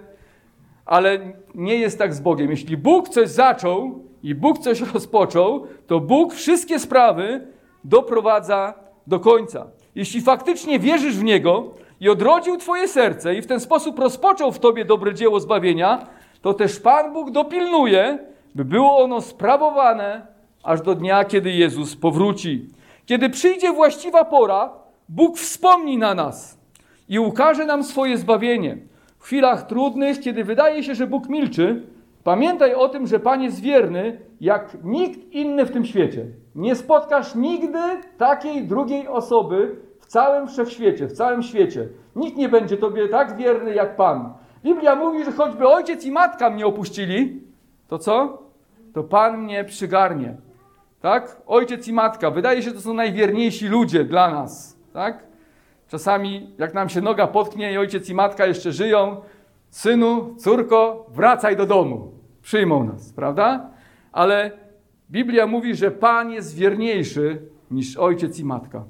ale 0.85 1.19
nie 1.55 1.75
jest 1.75 1.97
tak 1.97 2.13
z 2.13 2.19
Bogiem. 2.19 2.51
Jeśli 2.51 2.77
Bóg 2.77 3.09
coś 3.09 3.29
zaczął 3.29 4.03
i 4.23 4.35
Bóg 4.35 4.59
coś 4.59 4.81
rozpoczął, 4.93 5.67
to 5.87 5.99
Bóg 5.99 6.33
wszystkie 6.33 6.79
sprawy 6.79 7.47
doprowadza 7.83 8.73
do 9.07 9.19
końca. 9.19 9.67
Jeśli 9.95 10.21
faktycznie 10.21 10.79
wierzysz 10.79 11.17
w 11.17 11.23
Niego 11.23 11.63
i 11.99 12.09
odrodził 12.09 12.57
Twoje 12.57 12.87
serce 12.87 13.35
i 13.35 13.41
w 13.41 13.47
ten 13.47 13.59
sposób 13.59 13.99
rozpoczął 13.99 14.51
w 14.51 14.59
Tobie 14.59 14.85
dobre 14.85 15.13
dzieło 15.13 15.39
zbawienia, 15.39 16.07
to 16.41 16.53
też 16.53 16.79
Pan 16.79 17.13
Bóg 17.13 17.31
dopilnuje, 17.31 18.29
by 18.59 18.65
było 18.65 18.97
ono 19.03 19.21
sprawowane 19.21 20.27
aż 20.63 20.81
do 20.81 20.95
dnia, 20.95 21.25
kiedy 21.25 21.51
Jezus 21.51 21.95
powróci. 21.95 22.69
Kiedy 23.05 23.29
przyjdzie 23.29 23.73
właściwa 23.73 24.25
pora, 24.25 24.69
Bóg 25.09 25.37
wspomni 25.37 25.97
na 25.97 26.13
nas 26.13 26.59
i 27.09 27.19
ukaże 27.19 27.65
nam 27.65 27.83
swoje 27.83 28.17
zbawienie. 28.17 28.77
W 29.17 29.23
chwilach 29.23 29.67
trudnych, 29.67 30.19
kiedy 30.19 30.43
wydaje 30.43 30.83
się, 30.83 30.95
że 30.95 31.07
Bóg 31.07 31.29
milczy, 31.29 31.87
pamiętaj 32.23 32.73
o 32.73 32.89
tym, 32.89 33.07
że 33.07 33.19
Pan 33.19 33.41
jest 33.41 33.61
wierny 33.61 34.19
jak 34.41 34.77
nikt 34.83 35.31
inny 35.31 35.65
w 35.65 35.71
tym 35.71 35.85
świecie. 35.85 36.25
Nie 36.55 36.75
spotkasz 36.75 37.35
nigdy 37.35 37.79
takiej 38.17 38.63
drugiej 38.63 39.07
osoby 39.07 39.75
w 39.99 40.05
całym 40.05 40.47
wszechświecie, 40.47 41.07
w 41.07 41.13
całym 41.13 41.43
świecie. 41.43 41.87
Nikt 42.15 42.37
nie 42.37 42.49
będzie 42.49 42.77
Tobie 42.77 43.07
tak 43.07 43.37
wierny 43.37 43.73
jak 43.73 43.95
Pan. 43.95 44.33
Biblia 44.63 44.95
mówi, 44.95 45.25
że 45.25 45.31
choćby 45.31 45.67
ojciec 45.67 46.05
i 46.05 46.11
matka 46.11 46.49
mnie 46.49 46.67
opuścili, 46.67 47.41
to 47.87 47.99
co? 47.99 48.48
To 48.93 49.03
Pan 49.03 49.37
mnie 49.37 49.63
przygarnie. 49.63 50.37
Tak? 51.01 51.41
Ojciec 51.47 51.87
i 51.87 51.93
matka. 51.93 52.31
Wydaje 52.31 52.63
się, 52.63 52.71
to 52.71 52.81
są 52.81 52.93
najwierniejsi 52.93 53.67
ludzie 53.67 54.03
dla 54.03 54.31
nas. 54.31 54.79
Tak? 54.93 55.23
Czasami, 55.87 56.55
jak 56.57 56.73
nam 56.73 56.89
się 56.89 57.01
noga 57.01 57.27
potknie 57.27 57.73
i 57.73 57.77
ojciec 57.77 58.09
i 58.09 58.13
matka 58.13 58.45
jeszcze 58.45 58.71
żyją, 58.71 59.21
synu, 59.69 60.35
córko, 60.37 61.05
wracaj 61.09 61.55
do 61.55 61.65
domu. 61.65 62.11
Przyjmą 62.41 62.83
nas, 62.83 63.13
prawda? 63.13 63.69
Ale 64.11 64.51
Biblia 65.11 65.47
mówi, 65.47 65.75
że 65.75 65.91
Pan 65.91 66.31
jest 66.31 66.55
wierniejszy 66.55 67.41
niż 67.71 67.97
ojciec 67.97 68.39
i 68.39 68.45
matka. 68.45 68.83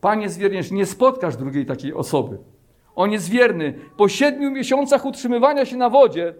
Pan 0.00 0.20
jest 0.20 0.38
wierniejszy. 0.38 0.74
Nie 0.74 0.86
spotkasz 0.86 1.36
drugiej 1.36 1.66
takiej 1.66 1.94
osoby. 1.94 2.38
On 2.94 3.12
jest 3.12 3.28
wierny. 3.28 3.74
Po 3.96 4.08
siedmiu 4.08 4.50
miesiącach 4.50 5.06
utrzymywania 5.06 5.64
się 5.64 5.76
na 5.76 5.90
wodzie, 5.90 6.34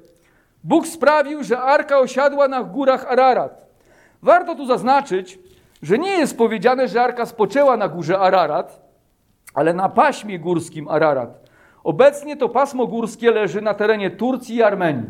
Bóg 0.64 0.86
sprawił, 0.86 1.44
że 1.44 1.58
arka 1.58 1.98
osiadła 1.98 2.48
na 2.48 2.62
górach 2.62 3.12
Ararat. 3.12 3.66
Warto 4.22 4.54
tu 4.54 4.66
zaznaczyć, 4.66 5.38
że 5.82 5.98
nie 5.98 6.10
jest 6.10 6.38
powiedziane, 6.38 6.88
że 6.88 7.02
arka 7.02 7.26
spoczęła 7.26 7.76
na 7.76 7.88
górze 7.88 8.18
Ararat, 8.18 8.82
ale 9.54 9.74
na 9.74 9.88
paśmie 9.88 10.38
górskim 10.38 10.88
Ararat. 10.88 11.40
Obecnie 11.84 12.36
to 12.36 12.48
pasmo 12.48 12.86
górskie 12.86 13.30
leży 13.30 13.60
na 13.60 13.74
terenie 13.74 14.10
Turcji 14.10 14.56
i 14.56 14.62
Armenii. 14.62 15.08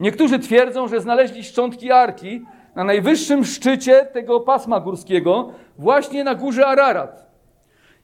Niektórzy 0.00 0.38
twierdzą, 0.38 0.88
że 0.88 1.00
znaleźli 1.00 1.44
szczątki 1.44 1.92
arki 1.92 2.44
na 2.74 2.84
najwyższym 2.84 3.44
szczycie 3.44 4.06
tego 4.12 4.40
pasma 4.40 4.80
górskiego, 4.80 5.52
właśnie 5.78 6.24
na 6.24 6.34
górze 6.34 6.66
Ararat. 6.66 7.26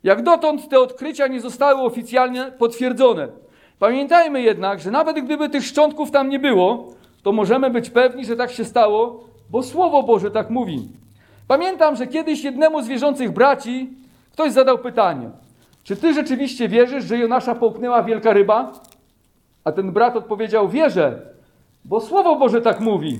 Jak 0.03 0.23
dotąd 0.23 0.69
te 0.69 0.81
odkrycia 0.81 1.27
nie 1.27 1.41
zostały 1.41 1.83
oficjalnie 1.83 2.53
potwierdzone. 2.59 3.29
Pamiętajmy 3.79 4.43
jednak, 4.43 4.81
że 4.81 4.91
nawet 4.91 5.21
gdyby 5.21 5.49
tych 5.49 5.65
szczątków 5.65 6.11
tam 6.11 6.29
nie 6.29 6.39
było, 6.39 6.89
to 7.23 7.33
możemy 7.33 7.71
być 7.71 7.91
pewni, 7.91 8.25
że 8.25 8.37
tak 8.37 8.51
się 8.51 8.65
stało, 8.65 9.25
bo 9.51 9.63
Słowo 9.63 10.03
Boże 10.03 10.31
tak 10.31 10.51
mówi. 10.51 10.89
Pamiętam, 11.49 11.97
że 11.97 12.07
kiedyś 12.07 12.45
jednemu 12.45 12.83
z 12.83 12.89
wierzących 12.89 13.33
braci 13.33 13.91
ktoś 14.33 14.53
zadał 14.53 14.79
pytanie: 14.79 15.31
Czy 15.85 15.97
ty 15.97 16.15
rzeczywiście 16.15 16.69
wierzysz, 16.69 17.05
że 17.05 17.19
Jonasza 17.19 17.55
połknęła 17.55 18.03
wielka 18.03 18.33
ryba? 18.33 18.73
A 19.65 19.73
ten 19.73 19.93
brat 19.93 20.17
odpowiedział: 20.17 20.69
Wierzę, 20.69 21.23
bo 21.85 22.01
Słowo 22.01 22.37
Boże 22.37 22.61
tak 22.61 22.81
mówi. 22.81 23.19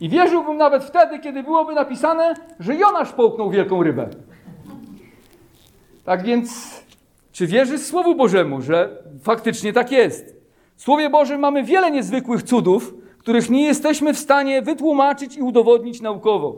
I 0.00 0.08
wierzyłbym 0.08 0.56
nawet 0.56 0.84
wtedy, 0.84 1.18
kiedy 1.18 1.42
byłoby 1.42 1.74
napisane, 1.74 2.34
że 2.60 2.74
Jonasz 2.74 3.12
połknął 3.12 3.50
wielką 3.50 3.82
rybę. 3.82 4.08
Tak 6.04 6.22
więc, 6.22 6.80
czy 7.34 7.46
wierzysz 7.46 7.80
Słowu 7.80 8.14
Bożemu, 8.14 8.62
że 8.62 9.02
faktycznie 9.22 9.72
tak 9.72 9.92
jest? 9.92 10.36
W 10.76 10.82
Słowie 10.82 11.10
Bożym 11.10 11.40
mamy 11.40 11.62
wiele 11.62 11.90
niezwykłych 11.90 12.42
cudów, 12.42 12.94
których 13.18 13.50
nie 13.50 13.64
jesteśmy 13.64 14.14
w 14.14 14.18
stanie 14.18 14.62
wytłumaczyć 14.62 15.36
i 15.36 15.42
udowodnić 15.42 16.00
naukowo. 16.00 16.56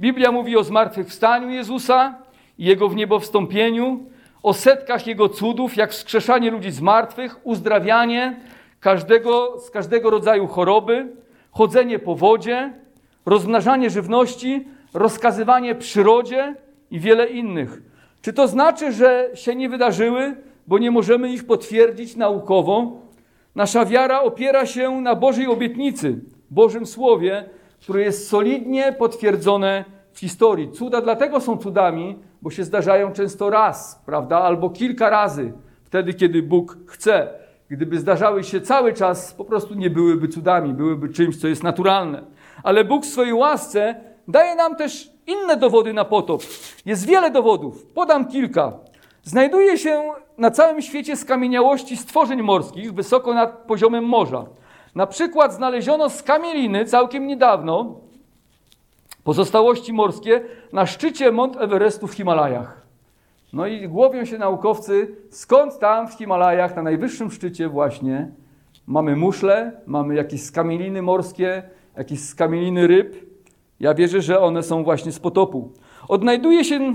Biblia 0.00 0.32
mówi 0.32 0.56
o 0.56 0.64
zmartwychwstaniu 0.64 1.50
Jezusa 1.50 2.14
i 2.58 2.64
Jego 2.64 2.88
w 2.88 2.96
niebo 2.96 3.20
wstąpieniu, 3.20 4.00
o 4.42 4.54
setkach 4.54 5.06
Jego 5.06 5.28
cudów, 5.28 5.76
jak 5.76 5.92
wskrzeszanie 5.92 6.50
ludzi 6.50 6.70
z 6.70 6.80
martwych, 6.80 7.36
uzdrawianie 7.44 8.40
każdego, 8.80 9.60
z 9.60 9.70
każdego 9.70 10.10
rodzaju 10.10 10.46
choroby, 10.46 11.12
chodzenie 11.50 11.98
po 11.98 12.14
wodzie, 12.14 12.72
rozmnażanie 13.26 13.90
żywności, 13.90 14.68
rozkazywanie 14.94 15.74
przyrodzie 15.74 16.54
i 16.90 17.00
wiele 17.00 17.26
innych. 17.26 17.87
Czy 18.22 18.32
to 18.32 18.48
znaczy, 18.48 18.92
że 18.92 19.30
się 19.34 19.54
nie 19.54 19.68
wydarzyły, 19.68 20.36
bo 20.66 20.78
nie 20.78 20.90
możemy 20.90 21.32
ich 21.32 21.46
potwierdzić 21.46 22.16
naukowo? 22.16 22.92
Nasza 23.54 23.84
wiara 23.84 24.20
opiera 24.20 24.66
się 24.66 25.00
na 25.00 25.14
Bożej 25.14 25.46
obietnicy, 25.46 26.20
Bożym 26.50 26.86
Słowie, 26.86 27.44
które 27.80 28.02
jest 28.02 28.28
solidnie 28.28 28.92
potwierdzone 28.92 29.84
w 30.12 30.18
historii. 30.18 30.70
Cuda 30.70 31.00
dlatego 31.00 31.40
są 31.40 31.58
cudami, 31.58 32.18
bo 32.42 32.50
się 32.50 32.64
zdarzają 32.64 33.12
często 33.12 33.50
raz, 33.50 34.02
prawda, 34.06 34.38
albo 34.38 34.70
kilka 34.70 35.10
razy, 35.10 35.52
wtedy, 35.84 36.14
kiedy 36.14 36.42
Bóg 36.42 36.76
chce. 36.86 37.28
gdyby 37.70 37.98
zdarzały 37.98 38.44
się 38.44 38.60
cały 38.60 38.92
czas, 38.92 39.34
po 39.34 39.44
prostu 39.44 39.74
nie 39.74 39.90
byłyby 39.90 40.28
cudami, 40.28 40.74
byłyby 40.74 41.08
czymś, 41.08 41.36
co 41.36 41.48
jest 41.48 41.62
naturalne. 41.62 42.22
Ale 42.62 42.84
Bóg 42.84 43.04
w 43.04 43.08
swojej 43.08 43.32
łasce 43.32 44.00
daje 44.28 44.54
nam 44.54 44.76
też 44.76 45.10
inne 45.28 45.56
dowody 45.56 45.92
na 45.92 46.04
potop. 46.04 46.42
Jest 46.86 47.06
wiele 47.06 47.30
dowodów, 47.30 47.86
podam 47.86 48.28
kilka. 48.28 48.72
Znajduje 49.22 49.78
się 49.78 50.02
na 50.38 50.50
całym 50.50 50.82
świecie 50.82 51.16
skamieniałości 51.16 51.96
stworzeń 51.96 52.42
morskich 52.42 52.94
wysoko 52.94 53.34
nad 53.34 53.58
poziomem 53.58 54.04
morza. 54.04 54.46
Na 54.94 55.06
przykład 55.06 55.54
znaleziono 55.54 56.10
skamieliny 56.10 56.84
całkiem 56.84 57.26
niedawno, 57.26 58.00
pozostałości 59.24 59.92
morskie, 59.92 60.40
na 60.72 60.86
szczycie 60.86 61.32
Mont 61.32 61.56
Everestu 61.56 62.06
w 62.06 62.14
Himalajach. 62.14 62.86
No 63.52 63.66
i 63.66 63.88
głowią 63.88 64.24
się 64.24 64.38
naukowcy, 64.38 65.16
skąd 65.30 65.78
tam 65.78 66.08
w 66.08 66.12
Himalajach, 66.12 66.76
na 66.76 66.82
najwyższym 66.82 67.30
szczycie 67.30 67.68
właśnie, 67.68 68.30
mamy 68.86 69.16
muszle, 69.16 69.72
mamy 69.86 70.14
jakieś 70.14 70.42
skamieliny 70.42 71.02
morskie, 71.02 71.62
jakieś 71.96 72.20
skamieliny 72.20 72.86
ryb. 72.86 73.27
Ja 73.80 73.94
wierzę, 73.94 74.22
że 74.22 74.40
one 74.40 74.62
są 74.62 74.84
właśnie 74.84 75.12
z 75.12 75.18
potopu. 75.18 75.72
Odnajduje 76.08 76.64
się, 76.64 76.94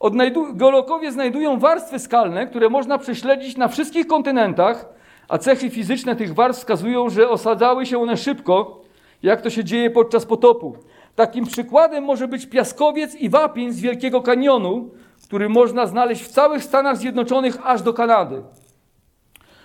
odnajdu, 0.00 0.46
geologowie 0.54 1.12
znajdują 1.12 1.58
warstwy 1.58 1.98
skalne, 1.98 2.46
które 2.46 2.68
można 2.68 2.98
prześledzić 2.98 3.56
na 3.56 3.68
wszystkich 3.68 4.06
kontynentach, 4.06 4.88
a 5.28 5.38
cechy 5.38 5.70
fizyczne 5.70 6.16
tych 6.16 6.34
warstw 6.34 6.62
wskazują, 6.62 7.10
że 7.10 7.28
osadzały 7.28 7.86
się 7.86 7.98
one 7.98 8.16
szybko, 8.16 8.80
jak 9.22 9.40
to 9.40 9.50
się 9.50 9.64
dzieje 9.64 9.90
podczas 9.90 10.26
potopu. 10.26 10.76
Takim 11.14 11.44
przykładem 11.44 12.04
może 12.04 12.28
być 12.28 12.46
piaskowiec 12.46 13.14
i 13.14 13.28
wapień 13.28 13.72
z 13.72 13.80
Wielkiego 13.80 14.22
Kanionu, 14.22 14.90
który 15.24 15.48
można 15.48 15.86
znaleźć 15.86 16.22
w 16.22 16.28
całych 16.28 16.64
Stanach 16.64 16.96
Zjednoczonych 16.96 17.66
aż 17.66 17.82
do 17.82 17.92
Kanady. 17.92 18.42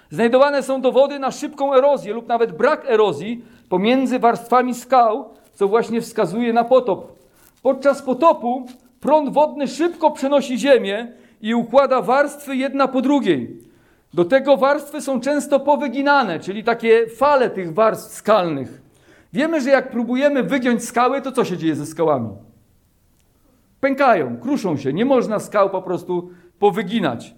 Znajdowane 0.10 0.64
są 0.64 0.82
dowody 0.82 1.20
na 1.20 1.32
szybką 1.32 1.74
erozję 1.74 2.14
lub 2.14 2.28
nawet 2.28 2.58
brak 2.58 2.86
erozji 2.90 3.44
pomiędzy 3.70 4.20
warstwami 4.20 4.76
skał, 4.76 5.34
co 5.60 5.68
właśnie 5.68 6.02
wskazuje 6.02 6.54
na 6.54 6.64
potop. 6.64 7.18
Podczas 7.62 8.02
potopu 8.02 8.66
prąd 9.02 9.34
wodny 9.34 9.68
szybko 9.68 10.12
przenosi 10.12 10.60
ziemię 10.60 11.12
i 11.42 11.56
układa 11.56 12.02
warstwy 12.02 12.56
jedna 12.56 12.88
po 12.88 13.02
drugiej. 13.02 13.58
Do 14.14 14.26
tego 14.26 14.58
warstwy 14.58 15.02
są 15.02 15.22
często 15.22 15.60
powyginane, 15.60 16.40
czyli 16.40 16.64
takie 16.64 17.08
fale 17.08 17.50
tych 17.50 17.74
warstw 17.74 18.14
skalnych. 18.14 18.82
Wiemy, 19.34 19.62
że 19.62 19.70
jak 19.70 19.92
próbujemy 19.92 20.44
wygiąć 20.44 20.86
skały, 20.86 21.22
to 21.22 21.32
co 21.32 21.46
się 21.46 21.58
dzieje 21.58 21.76
ze 21.76 21.86
skałami? 21.86 22.30
Pękają, 23.82 24.38
kruszą 24.38 24.78
się. 24.78 24.94
Nie 24.94 25.06
można 25.06 25.40
skał 25.40 25.70
po 25.70 25.82
prostu 25.82 26.30
powyginać. 26.60 27.36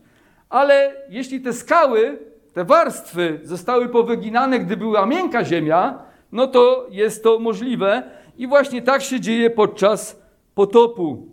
Ale 0.50 0.94
jeśli 1.10 1.42
te 1.42 1.54
skały, 1.54 2.20
te 2.54 2.66
warstwy 2.66 3.40
zostały 3.44 3.90
powyginane, 3.90 4.60
gdy 4.60 4.78
była 4.78 5.06
miękka 5.06 5.46
ziemia, 5.46 6.11
no 6.32 6.48
to 6.48 6.88
jest 6.90 7.24
to 7.24 7.40
możliwe. 7.40 8.04
I 8.38 8.48
właśnie 8.48 8.82
tak 8.82 9.02
się 9.02 9.20
dzieje 9.20 9.50
podczas 9.50 10.22
potopu. 10.56 11.28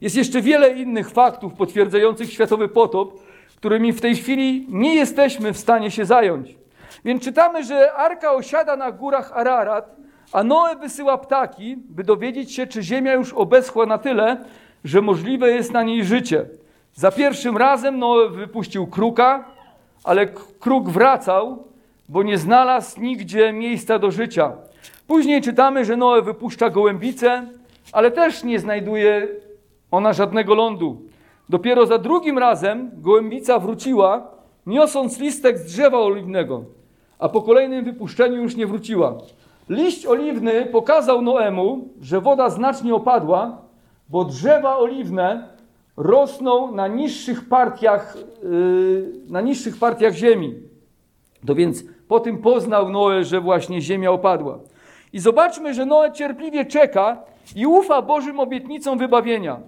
Jest 0.00 0.16
jeszcze 0.16 0.42
wiele 0.42 0.70
innych 0.70 1.10
faktów 1.10 1.54
potwierdzających 1.54 2.32
światowy 2.32 2.68
potop, 2.68 3.20
którymi 3.56 3.92
w 3.92 4.00
tej 4.00 4.16
chwili 4.16 4.66
nie 4.68 4.94
jesteśmy 4.94 5.52
w 5.52 5.58
stanie 5.58 5.90
się 5.90 6.04
zająć. 6.04 6.56
Więc 7.04 7.24
czytamy, 7.24 7.64
że 7.64 7.92
arka 7.92 8.32
osiada 8.32 8.76
na 8.76 8.92
górach 8.92 9.32
Ararat, 9.32 9.96
a 10.32 10.42
Noe 10.42 10.76
wysyła 10.76 11.18
ptaki, 11.18 11.76
by 11.76 12.04
dowiedzieć 12.04 12.54
się, 12.54 12.66
czy 12.66 12.82
ziemia 12.82 13.12
już 13.12 13.32
obeschła 13.32 13.86
na 13.86 13.98
tyle, 13.98 14.44
że 14.84 15.02
możliwe 15.02 15.50
jest 15.50 15.72
na 15.72 15.82
niej 15.82 16.04
życie. 16.04 16.46
Za 16.94 17.10
pierwszym 17.10 17.56
razem 17.56 17.98
Noe 17.98 18.28
wypuścił 18.28 18.86
kruka, 18.86 19.44
ale 20.04 20.26
kruk 20.60 20.88
wracał, 20.88 21.64
bo 22.08 22.22
nie 22.22 22.38
znalazł 22.38 23.00
nigdzie 23.00 23.52
miejsca 23.52 23.98
do 23.98 24.10
życia. 24.10 24.52
Później 25.06 25.42
czytamy, 25.42 25.84
że 25.84 25.96
Noe 25.96 26.22
wypuszcza 26.22 26.70
gołębicę, 26.70 27.46
ale 27.92 28.10
też 28.10 28.44
nie 28.44 28.58
znajduje 28.58 29.28
ona 29.90 30.12
żadnego 30.12 30.54
lądu. 30.54 31.02
Dopiero 31.48 31.86
za 31.86 31.98
drugim 31.98 32.38
razem 32.38 32.90
gołębica 32.94 33.58
wróciła, 33.58 34.30
niosąc 34.66 35.18
listek 35.18 35.58
z 35.58 35.64
drzewa 35.64 35.98
oliwnego, 35.98 36.64
a 37.18 37.28
po 37.28 37.42
kolejnym 37.42 37.84
wypuszczeniu 37.84 38.42
już 38.42 38.56
nie 38.56 38.66
wróciła. 38.66 39.18
Liść 39.68 40.06
oliwny 40.06 40.66
pokazał 40.66 41.22
Noemu, 41.22 41.88
że 42.00 42.20
woda 42.20 42.50
znacznie 42.50 42.94
opadła, 42.94 43.58
bo 44.08 44.24
drzewa 44.24 44.78
oliwne 44.78 45.48
rosną 45.96 46.72
na 46.72 46.88
niższych 46.88 47.48
partiach, 47.48 48.16
yy, 48.42 49.12
na 49.28 49.40
niższych 49.40 49.78
partiach 49.78 50.14
ziemi. 50.14 50.54
To 51.46 51.54
więc 51.54 51.84
po 52.08 52.20
tym 52.20 52.38
poznał 52.38 52.90
Noe, 52.90 53.24
że 53.24 53.40
właśnie 53.40 53.80
ziemia 53.80 54.10
opadła. 54.10 54.58
I 55.12 55.18
zobaczmy, 55.18 55.74
że 55.74 55.86
Noe 55.86 56.12
cierpliwie 56.12 56.64
czeka 56.64 57.22
i 57.56 57.66
ufa 57.66 58.02
Bożym 58.02 58.40
obietnicom 58.40 58.98
wybawienia. 58.98 59.60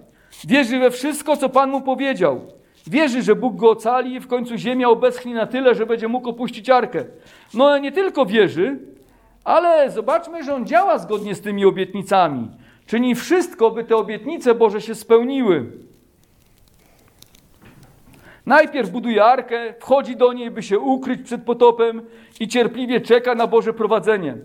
Wierzy 0.47 0.79
we 0.79 0.91
wszystko, 0.91 1.37
co 1.37 1.49
Pan 1.49 1.69
mu 1.69 1.81
powiedział. 1.81 2.41
Wierzy, 2.87 3.21
że 3.21 3.35
Bóg 3.35 3.55
go 3.55 3.69
ocali 3.69 4.13
i 4.15 4.19
w 4.19 4.27
końcu 4.27 4.57
ziemia 4.57 4.89
obeschnie 4.89 5.33
na 5.33 5.47
tyle, 5.47 5.75
że 5.75 5.85
będzie 5.85 6.07
mógł 6.07 6.29
opuścić 6.29 6.69
arkę. 6.69 7.05
No 7.53 7.77
nie 7.77 7.91
tylko 7.91 8.25
wierzy, 8.25 8.79
ale 9.43 9.91
zobaczmy, 9.91 10.43
że 10.43 10.55
on 10.55 10.65
działa 10.65 10.97
zgodnie 10.97 11.35
z 11.35 11.41
tymi 11.41 11.65
obietnicami. 11.65 12.47
Czyni 12.85 13.15
wszystko, 13.15 13.71
by 13.71 13.83
te 13.83 13.95
obietnice 13.95 14.55
Boże 14.55 14.81
się 14.81 14.95
spełniły. 14.95 15.71
Najpierw 18.45 18.89
buduje 18.89 19.23
arkę, 19.23 19.73
wchodzi 19.79 20.15
do 20.15 20.33
niej, 20.33 20.51
by 20.51 20.63
się 20.63 20.79
ukryć 20.79 21.21
przed 21.21 21.43
potopem 21.43 22.01
i 22.39 22.47
cierpliwie 22.47 23.01
czeka 23.01 23.35
na 23.35 23.47
Boże 23.47 23.73
prowadzenie. 23.73 24.37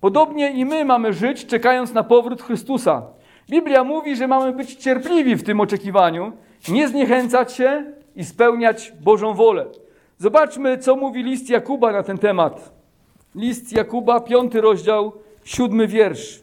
Podobnie 0.00 0.50
i 0.50 0.64
my 0.64 0.84
mamy 0.84 1.12
żyć, 1.12 1.46
czekając 1.46 1.92
na 1.92 2.02
powrót 2.02 2.42
Chrystusa. 2.42 3.02
Biblia 3.50 3.84
mówi, 3.84 4.16
że 4.16 4.28
mamy 4.28 4.52
być 4.52 4.74
cierpliwi 4.74 5.36
w 5.36 5.42
tym 5.42 5.60
oczekiwaniu, 5.60 6.32
nie 6.68 6.88
zniechęcać 6.88 7.52
się 7.52 7.84
i 8.16 8.24
spełniać 8.24 8.92
Bożą 9.00 9.34
wolę. 9.34 9.66
Zobaczmy, 10.18 10.78
co 10.78 10.96
mówi 10.96 11.22
list 11.22 11.50
Jakuba 11.50 11.92
na 11.92 12.02
ten 12.02 12.18
temat. 12.18 12.72
List 13.34 13.72
Jakuba, 13.72 14.20
piąty 14.20 14.60
rozdział, 14.60 15.12
siódmy 15.44 15.86
wiersz. 15.86 16.40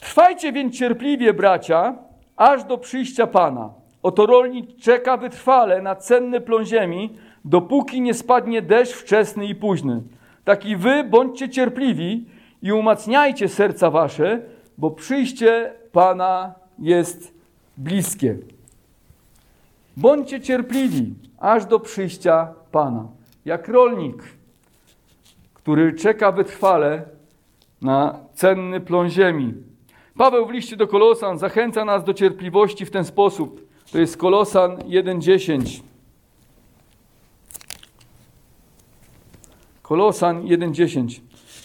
Trwajcie 0.00 0.52
więc 0.52 0.78
cierpliwie, 0.78 1.34
bracia, 1.34 1.94
aż 2.38 2.64
do 2.64 2.78
przyjścia 2.78 3.26
Pana. 3.26 3.70
Oto 4.02 4.26
rolnik 4.26 4.76
czeka 4.76 5.16
wytrwale 5.16 5.82
na 5.82 5.96
cenny 5.96 6.40
plon 6.40 6.64
ziemi, 6.64 7.18
dopóki 7.44 8.00
nie 8.00 8.14
spadnie 8.14 8.62
deszcz 8.62 8.92
wczesny 8.92 9.46
i 9.46 9.54
późny. 9.54 10.02
Tak 10.44 10.66
i 10.66 10.76
wy 10.76 11.04
bądźcie 11.04 11.48
cierpliwi 11.48 12.26
i 12.62 12.72
umacniajcie 12.72 13.48
serca 13.48 13.90
wasze, 13.90 14.40
bo 14.78 14.90
przyjście 14.90 15.72
Pana 15.92 16.54
jest 16.78 17.34
bliskie. 17.76 18.38
Bądźcie 19.96 20.40
cierpliwi 20.40 21.14
aż 21.38 21.66
do 21.66 21.80
przyjścia 21.80 22.54
Pana. 22.72 23.06
Jak 23.44 23.68
rolnik, 23.68 24.22
który 25.54 25.92
czeka 25.92 26.32
wytrwale 26.32 27.02
na 27.82 28.18
cenny 28.34 28.80
plon 28.80 29.10
ziemi. 29.10 29.54
Paweł 30.18 30.46
w 30.46 30.50
liście 30.50 30.76
do 30.76 30.86
Kolosan 30.86 31.38
zachęca 31.38 31.84
nas 31.84 32.04
do 32.04 32.14
cierpliwości 32.14 32.86
w 32.86 32.90
ten 32.90 33.04
sposób. 33.04 33.68
To 33.92 33.98
jest 33.98 34.16
Kolosan 34.16 34.76
1:10. 34.76 35.82
Kolosan 39.82 40.42
1:10. 40.42 41.20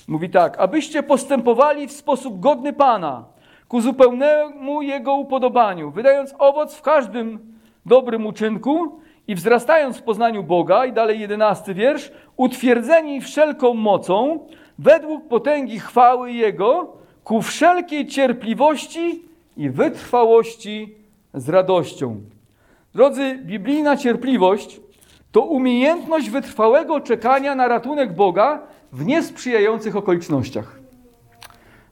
Mówi 0.08 0.30
tak: 0.30 0.60
Abyście 0.60 1.04
postępowali 1.04 1.88
w 1.88 1.92
sposób 1.92 2.39
godny 2.39 2.74
Pana, 2.74 3.26
ku 3.68 3.82
zupełnemu 3.82 4.82
Jego 4.82 5.13
upodobaniu, 5.13 5.92
wydając 5.92 6.34
owoc 6.39 6.76
w 6.76 6.82
każdym 6.82 7.39
dobrym 7.86 8.26
uczynku 8.26 9.00
i 9.28 9.36
wzrastając 9.36 9.98
w 9.98 10.04
poznaniu 10.04 10.44
Boga, 10.44 10.86
i 10.86 10.94
dalej 10.94 11.20
jedenasty 11.20 11.74
wiersz, 11.74 12.12
utwierdzeni 12.38 13.22
wszelką 13.22 13.74
mocą, 13.74 14.48
według 14.80 15.28
potęgi 15.28 15.80
chwały 15.80 16.32
Jego, 16.32 17.03
ku 17.24 17.42
wszelkiej 17.42 18.08
cierpliwości 18.08 19.22
i 19.58 19.70
wytrwałości 19.70 20.96
z 21.34 21.50
radością. 21.50 22.22
Drodzy, 22.94 23.40
biblijna 23.44 23.98
cierpliwość 23.98 24.82
to 25.32 25.42
umiejętność 25.42 26.30
wytrwałego 26.30 27.00
czekania 27.02 27.56
na 27.56 27.68
ratunek 27.68 28.16
Boga 28.16 28.62
w 28.92 29.06
niesprzyjających 29.06 29.96
okolicznościach. 29.96 30.80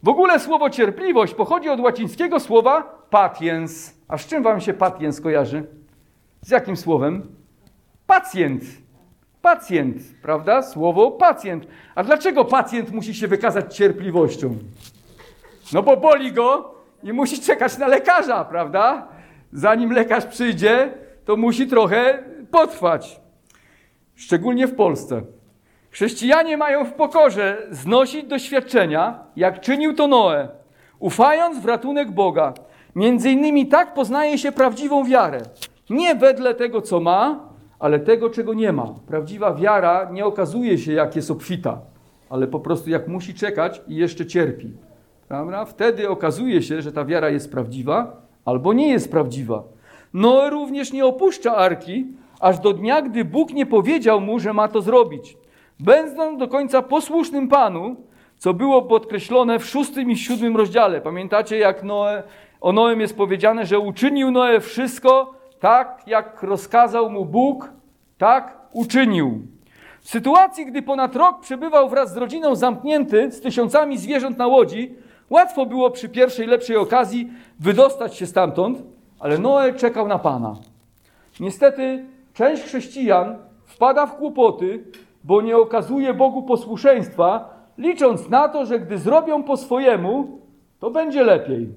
W 0.03 0.09
ogóle 0.09 0.39
słowo 0.39 0.69
cierpliwość 0.69 1.33
pochodzi 1.33 1.69
od 1.69 1.79
łacińskiego 1.79 2.39
słowa 2.39 2.81
patiens. 3.09 3.93
A 4.07 4.17
z 4.17 4.27
czym 4.27 4.43
wam 4.43 4.61
się 4.61 4.73
patiens 4.73 5.21
kojarzy? 5.21 5.67
Z 6.41 6.49
jakim 6.49 6.77
słowem? 6.77 7.35
Pacjent. 8.07 8.63
Pacjent, 9.41 9.97
prawda? 10.21 10.61
Słowo 10.61 11.11
pacjent. 11.11 11.67
A 11.95 12.03
dlaczego 12.03 12.45
pacjent 12.45 12.91
musi 12.91 13.13
się 13.13 13.27
wykazać 13.27 13.75
cierpliwością? 13.77 14.57
No 15.73 15.83
bo 15.83 15.97
boli 15.97 16.31
go 16.31 16.75
i 17.03 17.13
musi 17.13 17.41
czekać 17.41 17.77
na 17.77 17.87
lekarza, 17.87 18.45
prawda? 18.45 19.07
Zanim 19.53 19.91
lekarz 19.91 20.25
przyjdzie, 20.25 20.93
to 21.25 21.37
musi 21.37 21.67
trochę 21.67 22.23
potrwać. 22.51 23.21
Szczególnie 24.15 24.67
w 24.67 24.75
Polsce. 24.75 25.21
Chrześcijanie 25.91 26.57
mają 26.57 26.85
w 26.85 26.93
pokorze 26.93 27.67
znosić 27.71 28.23
doświadczenia, 28.23 29.19
jak 29.35 29.61
czynił 29.61 29.93
to 29.95 30.07
Noe, 30.07 30.47
ufając 30.99 31.59
w 31.59 31.65
ratunek 31.65 32.11
Boga. 32.11 32.53
Między 32.95 33.31
innymi 33.31 33.67
tak 33.67 33.93
poznaje 33.93 34.37
się 34.37 34.51
prawdziwą 34.51 35.05
wiarę. 35.05 35.41
Nie 35.89 36.15
wedle 36.15 36.55
tego, 36.55 36.81
co 36.81 36.99
ma, 36.99 37.39
ale 37.79 37.99
tego, 37.99 38.29
czego 38.29 38.53
nie 38.53 38.71
ma. 38.71 38.87
Prawdziwa 39.07 39.53
wiara 39.53 40.09
nie 40.11 40.25
okazuje 40.25 40.77
się, 40.77 40.93
jak 40.93 41.15
jest 41.15 41.31
obfita, 41.31 41.81
ale 42.29 42.47
po 42.47 42.59
prostu 42.59 42.89
jak 42.89 43.07
musi 43.07 43.33
czekać 43.33 43.81
i 43.87 43.95
jeszcze 43.95 44.25
cierpi. 44.25 44.71
Prawda? 45.31 45.65
Wtedy 45.65 46.09
okazuje 46.09 46.61
się, 46.61 46.81
że 46.81 46.91
ta 46.91 47.05
wiara 47.05 47.29
jest 47.29 47.51
prawdziwa 47.51 48.21
albo 48.45 48.73
nie 48.73 48.87
jest 48.87 49.11
prawdziwa. 49.11 49.63
Noe 50.13 50.49
również 50.49 50.93
nie 50.93 51.05
opuszcza 51.05 51.55
arki, 51.55 52.07
aż 52.39 52.59
do 52.59 52.73
dnia, 52.73 53.01
gdy 53.01 53.25
Bóg 53.25 53.53
nie 53.53 53.65
powiedział 53.65 54.21
mu, 54.21 54.39
że 54.39 54.53
ma 54.53 54.67
to 54.67 54.81
zrobić. 54.81 55.37
Będąc 55.79 56.39
do 56.39 56.47
końca 56.47 56.81
posłusznym 56.81 57.47
Panu, 57.47 57.95
co 58.37 58.53
było 58.53 58.81
podkreślone 58.81 59.59
w 59.59 59.65
szóstym 59.65 60.11
i 60.11 60.17
siódmym 60.17 60.57
rozdziale. 60.57 61.01
Pamiętacie, 61.01 61.57
jak 61.57 61.83
Noe, 61.83 62.23
o 62.61 62.71
Noem 62.71 63.01
jest 63.01 63.17
powiedziane, 63.17 63.65
że 63.65 63.79
uczynił 63.79 64.31
Noe 64.31 64.59
wszystko 64.59 65.33
tak, 65.59 66.03
jak 66.07 66.43
rozkazał 66.43 67.09
mu 67.09 67.25
Bóg, 67.25 67.69
tak 68.17 68.57
uczynił. 68.71 69.41
W 70.01 70.09
sytuacji, 70.09 70.65
gdy 70.65 70.81
ponad 70.81 71.15
rok 71.15 71.39
przebywał 71.39 71.89
wraz 71.89 72.13
z 72.13 72.17
rodziną 72.17 72.55
zamknięty 72.55 73.31
z 73.31 73.41
tysiącami 73.41 73.97
zwierząt 73.97 74.37
na 74.37 74.47
łodzi, 74.47 74.95
łatwo 75.31 75.65
było 75.65 75.91
przy 75.91 76.09
pierwszej 76.09 76.47
lepszej 76.47 76.77
okazji 76.77 77.31
wydostać 77.59 78.15
się 78.15 78.25
stamtąd, 78.25 78.83
ale 79.19 79.37
Noe 79.37 79.73
czekał 79.73 80.07
na 80.07 80.19
Pana. 80.19 80.55
Niestety 81.39 82.05
część 82.33 82.63
chrześcijan 82.63 83.37
wpada 83.65 84.05
w 84.05 84.17
kłopoty, 84.17 84.83
bo 85.23 85.41
nie 85.41 85.57
okazuje 85.57 86.13
Bogu 86.13 86.43
posłuszeństwa, 86.43 87.49
licząc 87.77 88.29
na 88.29 88.49
to, 88.49 88.65
że 88.65 88.79
gdy 88.79 88.97
zrobią 88.97 89.43
po 89.43 89.57
swojemu, 89.57 90.39
to 90.79 90.91
będzie 90.91 91.23
lepiej. 91.23 91.69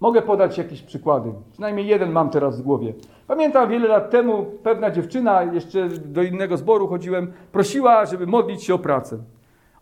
Mogę 0.00 0.22
podać 0.22 0.58
jakieś 0.58 0.82
przykłady. 0.82 1.32
Przynajmniej 1.52 1.86
jeden 1.86 2.12
mam 2.12 2.30
teraz 2.30 2.60
w 2.60 2.62
głowie. 2.62 2.94
Pamiętam 3.26 3.68
wiele 3.68 3.88
lat 3.88 4.10
temu 4.10 4.46
pewna 4.62 4.90
dziewczyna, 4.90 5.42
jeszcze 5.42 5.88
do 5.88 6.22
innego 6.22 6.56
zboru 6.56 6.88
chodziłem, 6.88 7.32
prosiła, 7.52 8.06
żeby 8.06 8.26
modlić 8.26 8.64
się 8.64 8.74
o 8.74 8.78
pracę. 8.78 9.18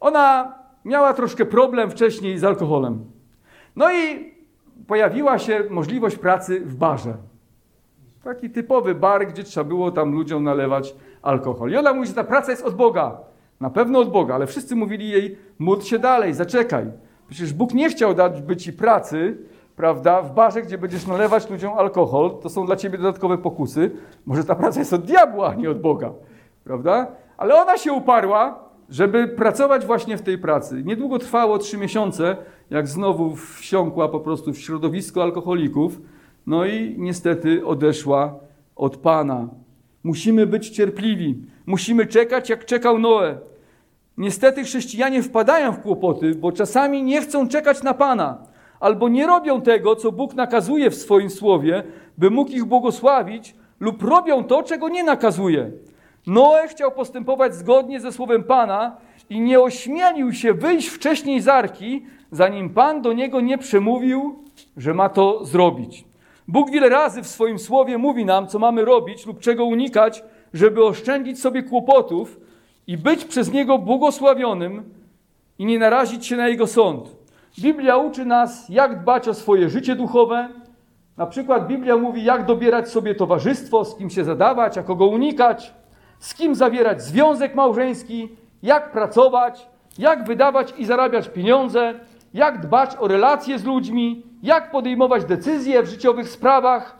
Ona 0.00 0.54
miała 0.84 1.14
troszkę 1.14 1.44
problem 1.44 1.90
wcześniej 1.90 2.38
z 2.38 2.44
alkoholem. 2.44 3.04
No 3.76 3.92
i 3.92 4.34
pojawiła 4.86 5.38
się 5.38 5.64
możliwość 5.70 6.16
pracy 6.18 6.60
w 6.60 6.76
barze. 6.76 7.14
Taki 8.24 8.50
typowy 8.50 8.94
bar, 8.94 9.26
gdzie 9.26 9.44
trzeba 9.44 9.64
było 9.64 9.90
tam 9.90 10.12
ludziom 10.12 10.44
nalewać 10.44 10.94
alkohol. 11.22 11.70
I 11.70 11.76
ona 11.76 11.92
mówi, 11.92 12.08
że 12.08 12.14
ta 12.14 12.24
praca 12.24 12.50
jest 12.50 12.64
od 12.64 12.74
Boga. 12.74 13.18
Na 13.60 13.70
pewno 13.70 13.98
od 13.98 14.10
Boga, 14.10 14.34
ale 14.34 14.46
wszyscy 14.46 14.76
mówili 14.76 15.08
jej, 15.08 15.38
módl 15.58 15.82
się 15.82 15.98
dalej, 15.98 16.34
zaczekaj. 16.34 16.86
Przecież 17.28 17.52
Bóg 17.52 17.74
nie 17.74 17.88
chciał 17.88 18.14
dać 18.14 18.42
by 18.42 18.56
ci 18.56 18.72
pracy, 18.72 19.38
prawda, 19.76 20.22
w 20.22 20.34
barze, 20.34 20.62
gdzie 20.62 20.78
będziesz 20.78 21.06
nalewać 21.06 21.50
ludziom 21.50 21.72
alkohol. 21.78 22.38
To 22.42 22.48
są 22.48 22.66
dla 22.66 22.76
ciebie 22.76 22.98
dodatkowe 22.98 23.38
pokusy. 23.38 23.90
Może 24.26 24.44
ta 24.44 24.54
praca 24.54 24.78
jest 24.78 24.92
od 24.92 25.02
diabła, 25.02 25.48
a 25.48 25.54
nie 25.54 25.70
od 25.70 25.80
Boga, 25.80 26.12
prawda? 26.64 27.06
Ale 27.36 27.62
ona 27.62 27.78
się 27.78 27.92
uparła, 27.92 28.63
żeby 28.90 29.28
pracować 29.28 29.86
właśnie 29.86 30.16
w 30.16 30.22
tej 30.22 30.38
pracy. 30.38 30.82
Niedługo 30.84 31.18
trwało 31.18 31.58
trzy 31.58 31.78
miesiące, 31.78 32.36
jak 32.70 32.88
znowu 32.88 33.36
wsiąkła 33.36 34.08
po 34.08 34.20
prostu 34.20 34.52
w 34.52 34.58
środowisko 34.58 35.22
alkoholików. 35.22 36.00
No 36.46 36.66
i 36.66 36.94
niestety 36.98 37.66
odeszła 37.66 38.34
od 38.76 38.96
Pana. 38.96 39.48
Musimy 40.04 40.46
być 40.46 40.70
cierpliwi. 40.70 41.38
Musimy 41.66 42.06
czekać, 42.06 42.50
jak 42.50 42.64
czekał 42.64 42.98
Noe. 42.98 43.38
Niestety 44.18 44.64
chrześcijanie 44.64 45.22
wpadają 45.22 45.72
w 45.72 45.80
kłopoty, 45.80 46.34
bo 46.34 46.52
czasami 46.52 47.02
nie 47.02 47.20
chcą 47.20 47.48
czekać 47.48 47.82
na 47.82 47.94
Pana, 47.94 48.38
albo 48.80 49.08
nie 49.08 49.26
robią 49.26 49.62
tego, 49.62 49.96
co 49.96 50.12
Bóg 50.12 50.34
nakazuje 50.34 50.90
w 50.90 50.94
swoim 50.94 51.30
słowie, 51.30 51.82
by 52.18 52.30
mógł 52.30 52.50
ich 52.50 52.64
błogosławić, 52.64 53.54
lub 53.80 54.02
robią 54.02 54.44
to, 54.44 54.62
czego 54.62 54.88
nie 54.88 55.04
nakazuje. 55.04 55.70
Noe 56.26 56.68
chciał 56.68 56.92
postępować 56.92 57.54
zgodnie 57.54 58.00
ze 58.00 58.12
słowem 58.12 58.44
Pana 58.44 58.96
i 59.30 59.40
nie 59.40 59.60
ośmielił 59.60 60.32
się 60.32 60.54
wyjść 60.54 60.88
wcześniej 60.88 61.40
z 61.40 61.48
arki, 61.48 62.06
zanim 62.30 62.70
Pan 62.70 63.02
do 63.02 63.12
niego 63.12 63.40
nie 63.40 63.58
przemówił, 63.58 64.38
że 64.76 64.94
ma 64.94 65.08
to 65.08 65.44
zrobić. 65.44 66.04
Bóg 66.48 66.70
wiele 66.70 66.88
razy 66.88 67.22
w 67.22 67.26
swoim 67.26 67.58
słowie 67.58 67.98
mówi 67.98 68.24
nam, 68.24 68.46
co 68.46 68.58
mamy 68.58 68.84
robić 68.84 69.26
lub 69.26 69.40
czego 69.40 69.64
unikać, 69.64 70.24
żeby 70.54 70.84
oszczędzić 70.84 71.40
sobie 71.40 71.62
kłopotów 71.62 72.40
i 72.86 72.98
być 72.98 73.24
przez 73.24 73.52
Niego 73.52 73.78
błogosławionym 73.78 74.94
i 75.58 75.64
nie 75.64 75.78
narazić 75.78 76.26
się 76.26 76.36
na 76.36 76.48
Jego 76.48 76.66
sąd. 76.66 77.16
Biblia 77.58 77.96
uczy 77.96 78.24
nas, 78.24 78.68
jak 78.68 79.02
dbać 79.02 79.28
o 79.28 79.34
swoje 79.34 79.70
życie 79.70 79.96
duchowe. 79.96 80.48
Na 81.16 81.26
przykład 81.26 81.66
Biblia 81.66 81.96
mówi, 81.96 82.24
jak 82.24 82.46
dobierać 82.46 82.88
sobie 82.88 83.14
towarzystwo, 83.14 83.84
z 83.84 83.96
kim 83.96 84.10
się 84.10 84.24
zadawać, 84.24 84.78
a 84.78 84.82
kogo 84.82 85.06
unikać, 85.06 85.74
z 86.18 86.34
kim 86.34 86.54
zawierać 86.54 87.02
związek 87.02 87.54
małżeński, 87.54 88.28
jak 88.62 88.92
pracować, 88.92 89.68
jak 89.98 90.24
wydawać 90.24 90.74
i 90.78 90.86
zarabiać 90.86 91.28
pieniądze, 91.28 91.94
jak 92.34 92.60
dbać 92.60 92.96
o 93.00 93.08
relacje 93.08 93.58
z 93.58 93.64
ludźmi, 93.64 94.22
jak 94.42 94.70
podejmować 94.70 95.24
decyzje 95.24 95.82
w 95.82 95.86
życiowych 95.86 96.28
sprawach, 96.28 96.98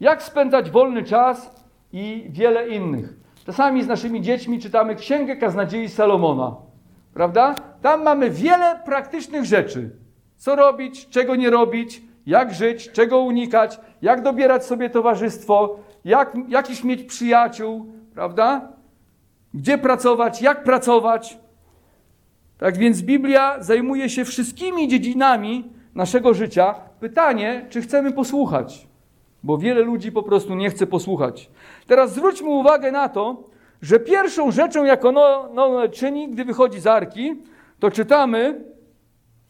jak 0.00 0.22
spędzać 0.22 0.70
wolny 0.70 1.02
czas 1.02 1.64
i 1.92 2.26
wiele 2.30 2.68
innych. 2.68 3.14
Czasami 3.46 3.82
z 3.82 3.86
naszymi 3.86 4.20
dziećmi 4.20 4.60
czytamy 4.60 4.94
Księgę 4.94 5.36
Kaznadziei 5.36 5.88
Salomona, 5.88 6.56
prawda? 7.14 7.54
Tam 7.82 8.02
mamy 8.02 8.30
wiele 8.30 8.80
praktycznych 8.84 9.44
rzeczy. 9.44 9.90
Co 10.36 10.56
robić, 10.56 11.08
czego 11.08 11.36
nie 11.36 11.50
robić, 11.50 12.02
jak 12.26 12.54
żyć, 12.54 12.90
czego 12.92 13.20
unikać, 13.20 13.80
jak 14.02 14.22
dobierać 14.22 14.66
sobie 14.66 14.90
towarzystwo, 14.90 15.78
jak, 16.04 16.36
jakiś 16.48 16.84
mieć 16.84 17.02
przyjaciół, 17.02 17.92
prawda? 18.16 18.68
Gdzie 19.54 19.78
pracować, 19.78 20.42
jak 20.42 20.64
pracować. 20.64 21.38
Tak 22.58 22.76
więc 22.76 23.02
Biblia 23.02 23.56
zajmuje 23.62 24.10
się 24.10 24.24
wszystkimi 24.24 24.88
dziedzinami 24.88 25.64
naszego 25.94 26.34
życia. 26.34 26.74
Pytanie, 27.00 27.66
czy 27.70 27.80
chcemy 27.80 28.12
posłuchać? 28.12 28.86
Bo 29.42 29.58
wiele 29.58 29.80
ludzi 29.80 30.12
po 30.12 30.22
prostu 30.22 30.54
nie 30.54 30.70
chce 30.70 30.86
posłuchać. 30.86 31.50
Teraz 31.86 32.14
zwróćmy 32.14 32.48
uwagę 32.48 32.92
na 32.92 33.08
to, 33.08 33.44
że 33.82 34.00
pierwszą 34.00 34.50
rzeczą, 34.50 34.84
jaką 34.84 35.12
Noe 35.12 35.50
no, 35.54 35.88
czyni, 35.88 36.28
gdy 36.28 36.44
wychodzi 36.44 36.80
z 36.80 36.86
arki, 36.86 37.36
to 37.78 37.90
czytamy, 37.90 38.64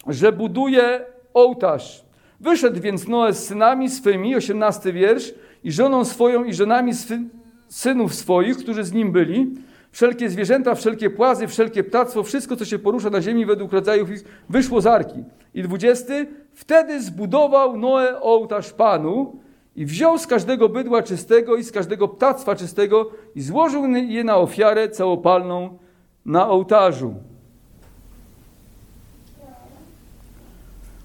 że 0.06 0.32
buduje 0.32 1.06
ołtarz. 1.34 2.04
Wyszedł 2.40 2.80
więc 2.80 3.08
Noe 3.08 3.32
z 3.32 3.46
synami 3.46 3.90
swymi, 3.90 4.36
18 4.36 4.92
wiersz, 4.92 5.34
i 5.64 5.72
żoną 5.72 6.04
swoją 6.04 6.44
i 6.44 6.54
żonami 6.54 6.94
swy, 6.94 7.20
synów 7.68 8.14
swoich, 8.14 8.56
którzy 8.58 8.84
z 8.84 8.92
nim 8.92 9.12
byli, 9.12 9.54
wszelkie 9.90 10.30
zwierzęta, 10.30 10.74
wszelkie 10.74 11.10
płazy, 11.10 11.48
wszelkie 11.48 11.84
ptactwo, 11.84 12.22
wszystko, 12.22 12.56
co 12.56 12.64
się 12.64 12.78
porusza 12.78 13.10
na 13.10 13.22
ziemi 13.22 13.46
według 13.46 13.72
rodzajów 13.72 14.10
ich, 14.10 14.24
wyszło 14.48 14.80
z 14.80 14.86
arki. 14.86 15.24
I 15.54 15.62
dwudziesty, 15.62 16.26
wtedy 16.54 17.02
zbudował 17.02 17.76
Noe 17.76 18.20
ołtarz 18.20 18.72
Panu 18.72 19.36
i 19.76 19.86
wziął 19.86 20.18
z 20.18 20.26
każdego 20.26 20.68
bydła 20.68 21.02
czystego 21.02 21.56
i 21.56 21.64
z 21.64 21.72
każdego 21.72 22.08
ptactwa 22.08 22.56
czystego 22.56 23.10
i 23.34 23.42
złożył 23.42 23.86
je 23.86 24.24
na 24.24 24.36
ofiarę 24.36 24.88
całopalną 24.88 25.78
na 26.26 26.48
ołtarzu. 26.48 27.14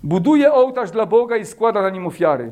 Buduje 0.03 0.53
ołtarz 0.53 0.91
dla 0.91 1.05
Boga 1.05 1.37
i 1.37 1.45
składa 1.45 1.81
na 1.81 1.89
nim 1.89 2.07
ofiary. 2.07 2.51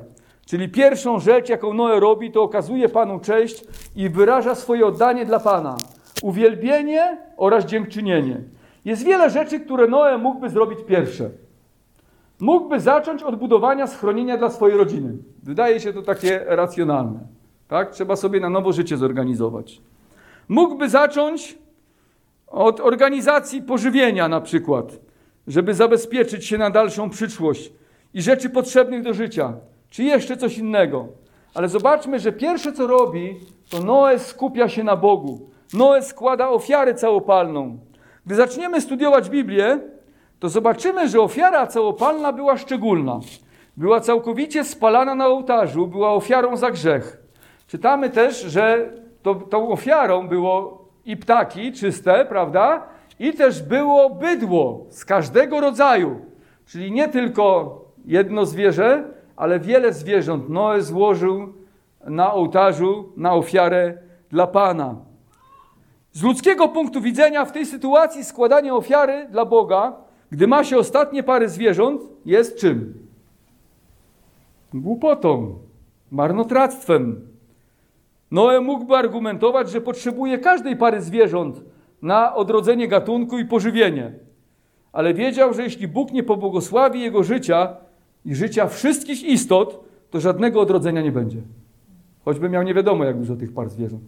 Czyli 0.50 0.70
pierwszą 0.70 1.20
rzecz, 1.20 1.50
jaką 1.50 1.74
Noe 1.74 2.00
robi, 2.00 2.32
to 2.32 2.44
okazuje 2.44 2.90
Panu 2.90 3.20
cześć 3.20 3.64
i 3.96 4.10
wyraża 4.10 4.56
swoje 4.56 4.86
oddanie 4.86 5.26
dla 5.26 5.40
Pana. 5.40 5.78
Uwielbienie 6.24 7.18
oraz 7.38 7.66
dziękczynienie. 7.66 8.42
Jest 8.86 9.04
wiele 9.04 9.30
rzeczy, 9.30 9.60
które 9.60 9.88
Noe 9.88 10.18
mógłby 10.18 10.50
zrobić 10.50 10.80
pierwsze. 10.88 11.30
Mógłby 12.40 12.80
zacząć 12.80 13.24
od 13.24 13.36
budowania 13.36 13.88
schronienia 13.88 14.38
dla 14.38 14.50
swojej 14.50 14.78
rodziny. 14.78 15.18
Wydaje 15.44 15.80
się 15.80 15.94
to 15.94 16.02
takie 16.02 16.44
racjonalne. 16.46 17.20
Tak? 17.68 17.92
Trzeba 17.92 18.16
sobie 18.16 18.40
na 18.40 18.50
nowo 18.50 18.72
życie 18.72 18.98
zorganizować. 18.98 19.82
Mógłby 20.48 20.90
zacząć 20.90 21.58
od 22.48 22.80
organizacji 22.80 23.62
pożywienia 23.62 24.28
na 24.28 24.42
przykład, 24.42 25.00
żeby 25.48 25.74
zabezpieczyć 25.74 26.46
się 26.46 26.58
na 26.58 26.70
dalszą 26.70 27.10
przyszłość 27.10 27.72
i 28.14 28.22
rzeczy 28.22 28.50
potrzebnych 28.50 29.02
do 29.02 29.14
życia, 29.14 29.54
czy 29.89 30.04
jeszcze 30.04 30.38
coś 30.38 30.58
innego. 30.58 31.08
Ale 31.54 31.69
zobaczmy, 31.69 32.19
że 32.19 32.32
pierwsze 32.32 32.73
co 32.73 32.88
robi, 32.88 33.39
to 33.69 33.84
Noe 33.84 34.19
skupia 34.19 34.69
się 34.69 34.84
na 34.84 34.95
Bogu. 34.95 35.49
Noe 35.73 36.02
składa 36.02 36.49
ofiarę 36.49 36.93
całopalną. 36.93 37.80
Gdy 38.25 38.36
zaczniemy 38.36 38.82
studiować 38.82 39.30
Biblię, 39.30 39.80
to 40.39 40.49
zobaczymy, 40.49 41.10
że 41.10 41.21
ofiara 41.21 41.67
całopalna 41.67 42.34
była 42.34 42.58
szczególna. 42.58 43.19
Była 43.78 43.99
całkowicie 43.99 44.63
spalana 44.63 45.15
na 45.15 45.28
ołtarzu, 45.28 45.88
była 45.88 46.13
ofiarą 46.13 46.58
za 46.58 46.71
grzech. 46.71 47.17
czytamy 47.67 48.10
też, 48.10 48.41
że 48.41 48.93
to, 49.21 49.36
tą 49.36 49.69
ofiarą 49.69 50.28
było 50.28 50.86
i 51.06 51.17
ptaki 51.17 51.73
czyste, 51.73 52.25
prawda? 52.25 52.84
I 53.19 53.34
też 53.34 53.63
było 53.63 54.10
bydło 54.10 54.86
z 54.89 55.06
każdego 55.06 55.60
rodzaju. 55.60 56.21
Czyli 56.65 56.91
nie 56.91 57.08
tylko 57.08 57.75
jedno 58.06 58.45
zwierzę, 58.45 59.04
ale 59.39 59.60
wiele 59.60 59.93
zwierząt 59.93 60.49
Noe 60.49 60.82
złożył 60.82 61.54
na 62.06 62.34
ołtarzu, 62.34 63.12
na 63.17 63.34
ofiarę 63.34 63.97
dla 64.30 64.47
Pana. 64.47 64.95
Z 66.12 66.23
ludzkiego 66.23 66.67
punktu 66.67 67.02
widzenia 67.02 67.45
w 67.45 67.52
tej 67.52 67.65
sytuacji 67.65 68.23
składanie 68.23 68.73
ofiary 68.73 69.28
dla 69.32 69.45
Boga, 69.45 69.93
gdy 70.32 70.47
ma 70.47 70.63
się 70.63 70.78
ostatnie 70.78 71.23
pary 71.23 71.49
zwierząt, 71.49 72.02
jest 72.25 72.60
czym? 72.60 72.93
Głupotą, 74.73 75.56
marnotrawstwem. 76.12 77.28
Noe 78.32 78.62
mógłby 78.62 78.95
argumentować, 78.95 79.69
że 79.69 79.82
potrzebuje 79.82 80.38
każdej 80.38 80.75
pary 80.75 81.02
zwierząt 81.02 81.62
na 82.02 82.36
odrodzenie 82.36 82.88
gatunku 82.88 83.39
i 83.39 83.45
pożywienie. 83.45 84.12
Ale 84.91 85.13
wiedział, 85.13 85.54
że 85.54 85.63
jeśli 85.63 85.88
Bóg 85.88 86.12
nie 86.12 86.23
pobłogosławi 86.23 87.02
jego 87.02 87.23
życia 87.23 87.78
i 88.25 88.36
życia 88.36 88.67
wszystkich 88.67 89.23
istot, 89.23 89.84
to 90.10 90.19
żadnego 90.19 90.62
odrodzenia 90.62 91.01
nie 91.01 91.12
będzie. 91.12 91.41
Choćby 92.25 92.49
miał 92.49 92.63
nie 92.63 92.73
wiadomo, 92.73 93.03
jak 93.03 93.17
dużo 93.17 93.36
tych 93.36 93.53
par 93.53 93.69
zwierząt. 93.69 94.03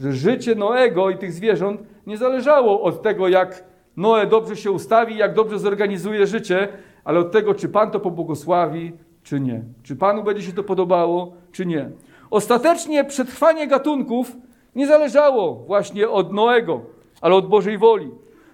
Że 0.00 0.12
życie 0.12 0.54
Noego 0.54 1.10
i 1.10 1.18
tych 1.18 1.32
zwierząt 1.32 1.80
nie 2.06 2.16
zależało 2.16 2.82
od 2.82 3.02
tego, 3.02 3.28
jak 3.28 3.64
Noe 3.96 4.26
dobrze 4.26 4.56
się 4.56 4.70
ustawi, 4.70 5.16
jak 5.16 5.34
dobrze 5.34 5.58
zorganizuje 5.58 6.26
życie, 6.26 6.68
ale 7.04 7.20
od 7.20 7.32
tego, 7.32 7.54
czy 7.54 7.68
Pan 7.68 7.90
to 7.90 8.00
pobłogosławi, 8.00 8.92
czy 9.22 9.40
nie. 9.40 9.62
Czy 9.82 9.96
Panu 9.96 10.24
będzie 10.24 10.42
się 10.42 10.52
to 10.52 10.62
podobało, 10.62 11.32
czy 11.52 11.66
nie. 11.66 11.90
Ostatecznie 12.30 13.04
przetrwanie 13.04 13.68
gatunków 13.68 14.36
nie 14.74 14.86
zależało 14.86 15.54
właśnie 15.54 16.10
od 16.10 16.32
Noego, 16.32 16.80
ale 17.20 17.34
od 17.34 17.48
Bożej 17.48 17.78
woli. 17.78 18.10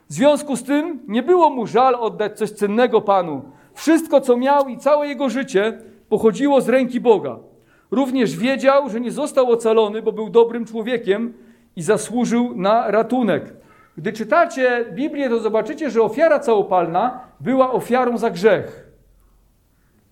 W 0.08 0.12
związku 0.12 0.56
z 0.56 0.62
tym 0.62 1.00
nie 1.08 1.22
było 1.22 1.50
mu 1.50 1.66
żal 1.66 1.94
oddać 1.94 2.38
coś 2.38 2.50
cennego 2.50 3.00
Panu. 3.00 3.42
Wszystko, 3.74 4.20
co 4.20 4.36
miał 4.36 4.68
i 4.68 4.78
całe 4.78 5.08
jego 5.08 5.28
życie 5.28 5.78
pochodziło 6.08 6.60
z 6.60 6.68
ręki 6.68 7.00
Boga. 7.00 7.38
Również 7.90 8.36
wiedział, 8.36 8.88
że 8.88 9.00
nie 9.00 9.10
został 9.10 9.50
ocalony, 9.50 10.02
bo 10.02 10.12
był 10.12 10.30
dobrym 10.30 10.64
człowiekiem 10.64 11.34
i 11.76 11.82
zasłużył 11.82 12.56
na 12.56 12.90
ratunek. 12.90 13.52
Gdy 13.96 14.12
czytacie 14.12 14.84
Biblię, 14.92 15.28
to 15.28 15.40
zobaczycie, 15.40 15.90
że 15.90 16.02
ofiara 16.02 16.38
całopalna 16.38 17.20
była 17.40 17.72
ofiarą 17.72 18.18
za 18.18 18.30
grzech. 18.30 18.90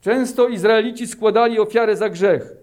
Często 0.00 0.48
Izraelici 0.48 1.06
składali 1.06 1.60
ofiarę 1.60 1.96
za 1.96 2.08
grzech. 2.08 2.56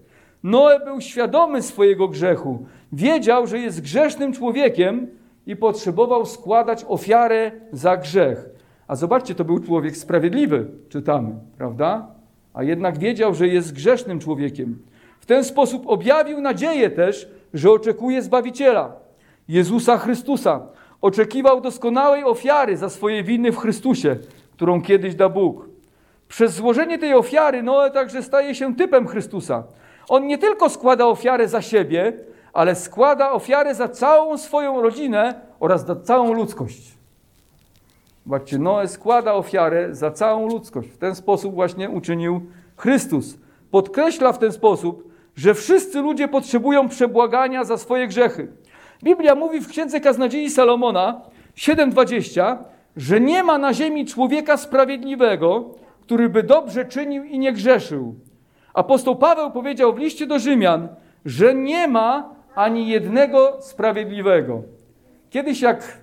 Noe 0.43 0.79
był 0.79 1.01
świadomy 1.01 1.61
swojego 1.61 2.07
grzechu. 2.07 2.65
Wiedział, 2.93 3.47
że 3.47 3.59
jest 3.59 3.81
grzesznym 3.81 4.33
człowiekiem 4.33 5.07
i 5.47 5.55
potrzebował 5.55 6.25
składać 6.25 6.85
ofiarę 6.87 7.51
za 7.71 7.97
grzech. 7.97 8.54
A 8.87 8.95
zobaczcie, 8.95 9.35
to 9.35 9.45
był 9.45 9.59
człowiek 9.59 9.97
sprawiedliwy, 9.97 10.67
czytamy, 10.89 11.35
prawda? 11.57 12.07
A 12.53 12.63
jednak 12.63 12.97
wiedział, 12.97 13.33
że 13.33 13.47
jest 13.47 13.73
grzesznym 13.73 14.19
człowiekiem. 14.19 14.79
W 15.19 15.25
ten 15.25 15.43
sposób 15.43 15.83
objawił 15.87 16.41
nadzieję 16.41 16.89
też, 16.89 17.29
że 17.53 17.71
oczekuje 17.71 18.21
Zbawiciela, 18.21 18.93
Jezusa 19.47 19.97
Chrystusa. 19.97 20.61
Oczekiwał 21.01 21.61
doskonałej 21.61 22.23
ofiary 22.23 22.77
za 22.77 22.89
swoje 22.89 23.23
winy 23.23 23.51
w 23.51 23.57
Chrystusie, 23.57 24.17
którą 24.53 24.81
kiedyś 24.81 25.15
da 25.15 25.29
Bóg. 25.29 25.69
Przez 26.27 26.53
złożenie 26.53 26.99
tej 26.99 27.13
ofiary 27.13 27.63
Noe 27.63 27.91
także 27.91 28.23
staje 28.23 28.55
się 28.55 28.75
typem 28.75 29.07
Chrystusa. 29.07 29.63
On 30.09 30.27
nie 30.27 30.37
tylko 30.37 30.69
składa 30.69 31.05
ofiarę 31.05 31.47
za 31.47 31.61
siebie, 31.61 32.13
ale 32.53 32.75
składa 32.75 33.31
ofiarę 33.31 33.75
za 33.75 33.87
całą 33.87 34.37
swoją 34.37 34.81
rodzinę 34.81 35.41
oraz 35.59 35.85
za 35.85 35.95
całą 35.95 36.33
ludzkość. 36.33 36.94
Zobaczcie, 38.25 38.57
Noe 38.57 38.87
składa 38.87 39.33
ofiarę 39.33 39.95
za 39.95 40.11
całą 40.11 40.49
ludzkość. 40.49 40.89
W 40.89 40.97
ten 40.97 41.15
sposób 41.15 41.55
właśnie 41.55 41.89
uczynił 41.89 42.41
Chrystus. 42.77 43.37
Podkreśla 43.71 44.33
w 44.33 44.39
ten 44.39 44.51
sposób, 44.51 45.09
że 45.35 45.53
wszyscy 45.53 46.01
ludzie 46.01 46.27
potrzebują 46.27 46.89
przebłagania 46.89 47.63
za 47.63 47.77
swoje 47.77 48.07
grzechy. 48.07 48.47
Biblia 49.03 49.35
mówi 49.35 49.61
w 49.61 49.67
Księdze 49.67 49.99
Kaznodziei 49.99 50.49
Salomona 50.49 51.21
7:20, 51.55 52.57
że 52.97 53.21
nie 53.21 53.43
ma 53.43 53.57
na 53.57 53.73
ziemi 53.73 54.05
człowieka 54.05 54.57
sprawiedliwego, 54.57 55.69
który 56.01 56.29
by 56.29 56.43
dobrze 56.43 56.85
czynił 56.85 57.23
i 57.23 57.39
nie 57.39 57.53
grzeszył. 57.53 58.15
Apostoł 58.73 59.15
Paweł 59.15 59.51
powiedział 59.51 59.93
w 59.93 59.99
liście 59.99 60.27
do 60.27 60.39
Rzymian, 60.39 60.87
że 61.25 61.53
nie 61.55 61.87
ma 61.87 62.35
ani 62.55 62.87
jednego 62.87 63.57
sprawiedliwego. 63.61 64.63
Kiedyś 65.29 65.61
jak 65.61 65.97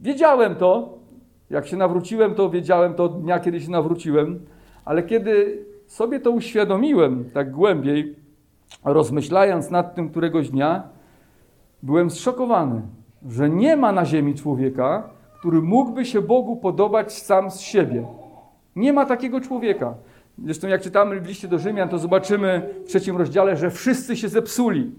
wiedziałem 0.00 0.54
to, 0.54 0.95
jak 1.50 1.66
się 1.66 1.76
nawróciłem, 1.76 2.34
to 2.34 2.50
wiedziałem 2.50 2.94
to 2.94 3.04
od 3.04 3.22
dnia, 3.22 3.40
kiedy 3.40 3.60
się 3.60 3.70
nawróciłem, 3.70 4.40
ale 4.84 5.02
kiedy 5.02 5.64
sobie 5.86 6.20
to 6.20 6.30
uświadomiłem 6.30 7.30
tak 7.34 7.50
głębiej, 7.50 8.16
rozmyślając 8.84 9.70
nad 9.70 9.94
tym 9.94 10.10
któregoś 10.10 10.50
dnia, 10.50 10.82
byłem 11.82 12.10
zszokowany, 12.10 12.82
że 13.28 13.50
nie 13.50 13.76
ma 13.76 13.92
na 13.92 14.04
ziemi 14.04 14.34
człowieka, 14.34 15.10
który 15.38 15.62
mógłby 15.62 16.04
się 16.04 16.22
Bogu 16.22 16.56
podobać 16.56 17.12
sam 17.12 17.50
z 17.50 17.60
siebie. 17.60 18.06
Nie 18.76 18.92
ma 18.92 19.06
takiego 19.06 19.40
człowieka. 19.40 19.94
Zresztą 20.44 20.68
jak 20.68 20.82
czytamy 20.82 21.20
w 21.20 21.26
liście 21.26 21.48
do 21.48 21.58
Rzymian, 21.58 21.88
to 21.88 21.98
zobaczymy 21.98 22.74
w 22.84 22.88
trzecim 22.88 23.16
rozdziale, 23.16 23.56
że 23.56 23.70
wszyscy 23.70 24.16
się 24.16 24.28
zepsuli. 24.28 24.92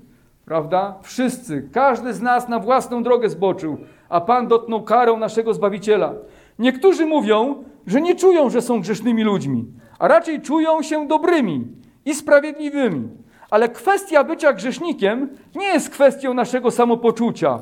Prawda? 0.45 0.95
Wszyscy. 1.01 1.69
Każdy 1.71 2.13
z 2.13 2.21
nas 2.21 2.49
na 2.49 2.59
własną 2.59 3.03
drogę 3.03 3.29
zboczył, 3.29 3.77
a 4.09 4.21
Pan 4.21 4.47
dotknął 4.47 4.83
karą 4.83 5.17
naszego 5.17 5.53
Zbawiciela. 5.53 6.13
Niektórzy 6.59 7.05
mówią, 7.05 7.63
że 7.87 8.01
nie 8.01 8.15
czują, 8.15 8.49
że 8.49 8.61
są 8.61 8.81
grzesznymi 8.81 9.23
ludźmi, 9.23 9.65
a 9.99 10.07
raczej 10.07 10.41
czują 10.41 10.81
się 10.81 11.07
dobrymi 11.07 11.67
i 12.05 12.15
sprawiedliwymi. 12.15 13.09
Ale 13.49 13.69
kwestia 13.69 14.23
bycia 14.23 14.53
grzesznikiem 14.53 15.29
nie 15.55 15.65
jest 15.65 15.89
kwestią 15.89 16.33
naszego 16.33 16.71
samopoczucia, 16.71 17.59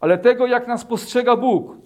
ale 0.00 0.18
tego, 0.18 0.46
jak 0.46 0.68
nas 0.68 0.84
postrzega 0.84 1.36
Bóg. 1.36 1.76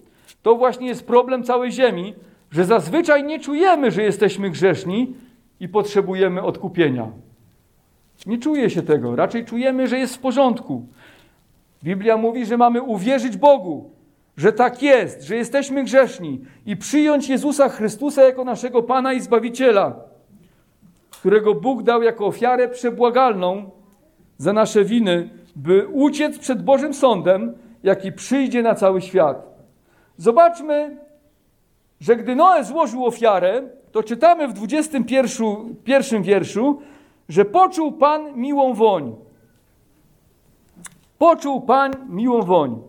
To 0.42 0.54
właśnie 0.54 0.86
jest 0.86 1.06
problem 1.06 1.42
całej 1.42 1.72
ziemi, 1.72 2.14
że 2.50 2.64
zazwyczaj 2.64 3.24
nie 3.24 3.40
czujemy, 3.40 3.90
że 3.90 4.02
jesteśmy 4.02 4.50
grzeszni 4.50 5.14
i 5.60 5.68
potrzebujemy 5.68 6.42
odkupienia. 6.42 7.08
Nie 8.26 8.38
czuje 8.38 8.70
się 8.70 8.82
tego, 8.82 9.16
raczej 9.16 9.44
czujemy, 9.44 9.86
że 9.86 9.98
jest 9.98 10.16
w 10.16 10.18
porządku. 10.18 10.86
Biblia 11.84 12.16
mówi, 12.16 12.46
że 12.46 12.56
mamy 12.56 12.82
uwierzyć 12.82 13.36
Bogu, 13.36 13.90
że 14.38 14.52
tak 14.52 14.82
jest, 14.82 15.22
że 15.22 15.36
jesteśmy 15.36 15.84
grzeszni 15.84 16.40
i 16.66 16.76
przyjąć 16.76 17.28
Jezusa 17.28 17.68
Chrystusa 17.68 18.22
jako 18.22 18.44
naszego 18.44 18.82
Pana 18.82 19.12
i 19.12 19.20
Zbawiciela, 19.20 19.96
którego 21.10 21.54
Bóg 21.54 21.82
dał 21.82 22.02
jako 22.02 22.26
ofiarę 22.26 22.68
przebłagalną 22.68 23.70
za 24.38 24.52
nasze 24.52 24.84
winy, 24.84 25.30
by 25.56 25.88
uciec 25.92 26.38
przed 26.38 26.62
Bożym 26.62 26.94
Sądem, 26.94 27.54
jaki 27.82 28.12
przyjdzie 28.12 28.62
na 28.62 28.74
cały 28.74 29.00
świat. 29.00 29.46
Zobaczmy, 30.16 30.96
że 32.00 32.16
gdy 32.16 32.36
Noe 32.36 32.64
złożył 32.64 33.06
ofiarę, 33.06 33.62
to 33.92 34.02
czytamy 34.02 34.48
w 34.48 34.52
21 34.52 35.76
pierwszym 35.84 36.22
wierszu, 36.22 36.80
że 37.28 37.44
poczuł 37.44 37.92
Pan 37.92 38.36
miłą 38.36 38.74
woń. 38.74 39.16
Poczuł 41.18 41.60
Pan 41.60 41.92
miłą 42.08 42.42
woń. 42.42 42.87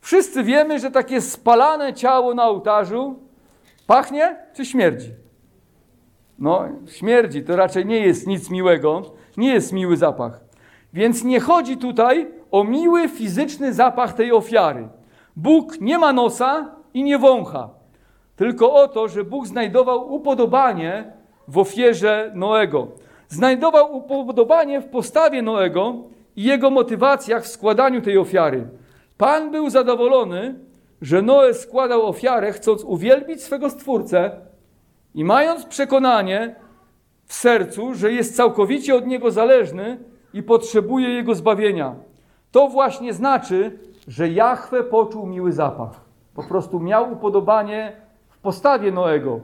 Wszyscy 0.00 0.42
wiemy, 0.42 0.78
że 0.78 0.90
takie 0.90 1.20
spalane 1.20 1.94
ciało 1.94 2.34
na 2.34 2.48
ołtarzu 2.48 3.14
pachnie 3.86 4.36
czy 4.54 4.64
śmierdzi? 4.64 5.10
No, 6.38 6.68
śmierdzi, 6.86 7.42
to 7.42 7.56
raczej 7.56 7.86
nie 7.86 7.98
jest 8.00 8.26
nic 8.26 8.50
miłego, 8.50 9.02
nie 9.36 9.52
jest 9.54 9.72
miły 9.72 9.96
zapach. 9.96 10.40
Więc 10.92 11.24
nie 11.24 11.40
chodzi 11.40 11.76
tutaj 11.76 12.28
o 12.50 12.64
miły 12.64 13.08
fizyczny 13.08 13.72
zapach 13.72 14.12
tej 14.12 14.32
ofiary. 14.32 14.88
Bóg 15.36 15.80
nie 15.80 15.98
ma 15.98 16.12
nosa 16.12 16.74
i 16.94 17.02
nie 17.02 17.18
wącha, 17.18 17.68
tylko 18.36 18.72
o 18.72 18.88
to, 18.88 19.08
że 19.08 19.24
Bóg 19.24 19.46
znajdował 19.46 20.14
upodobanie 20.14 21.12
w 21.48 21.58
ofierze 21.58 22.32
Noego. 22.34 22.88
Znajdował 23.28 23.96
upodobanie 23.96 24.80
w 24.80 24.88
postawie 24.88 25.42
Noego 25.42 25.94
i 26.36 26.42
jego 26.42 26.70
motywacjach 26.70 27.44
w 27.44 27.48
składaniu 27.48 28.00
tej 28.00 28.18
ofiary. 28.18 28.68
Pan 29.20 29.50
był 29.50 29.70
zadowolony, 29.70 30.54
że 31.02 31.22
Noe 31.22 31.54
składał 31.54 32.06
ofiarę, 32.06 32.52
chcąc 32.52 32.84
uwielbić 32.84 33.42
swego 33.42 33.70
Stwórcę 33.70 34.30
i 35.14 35.24
mając 35.24 35.64
przekonanie 35.64 36.54
w 37.26 37.34
sercu, 37.34 37.94
że 37.94 38.12
jest 38.12 38.36
całkowicie 38.36 38.94
od 38.94 39.06
Niego 39.06 39.30
zależny 39.30 39.98
i 40.34 40.42
potrzebuje 40.42 41.08
Jego 41.08 41.34
zbawienia. 41.34 41.94
To 42.52 42.68
właśnie 42.68 43.12
znaczy, 43.12 43.78
że 44.08 44.28
Jahwe 44.28 44.82
poczuł 44.82 45.26
miły 45.26 45.52
zapach. 45.52 46.00
Po 46.34 46.42
prostu 46.42 46.80
miał 46.80 47.12
upodobanie 47.12 47.92
w 48.28 48.38
postawie 48.38 48.92
Noego. 48.92 49.40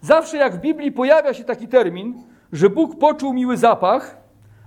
Zawsze 0.00 0.36
jak 0.36 0.56
w 0.56 0.60
Biblii 0.60 0.92
pojawia 0.92 1.34
się 1.34 1.44
taki 1.44 1.68
termin, 1.68 2.22
że 2.52 2.70
Bóg 2.70 2.98
poczuł 2.98 3.32
miły 3.32 3.56
zapach, 3.56 4.21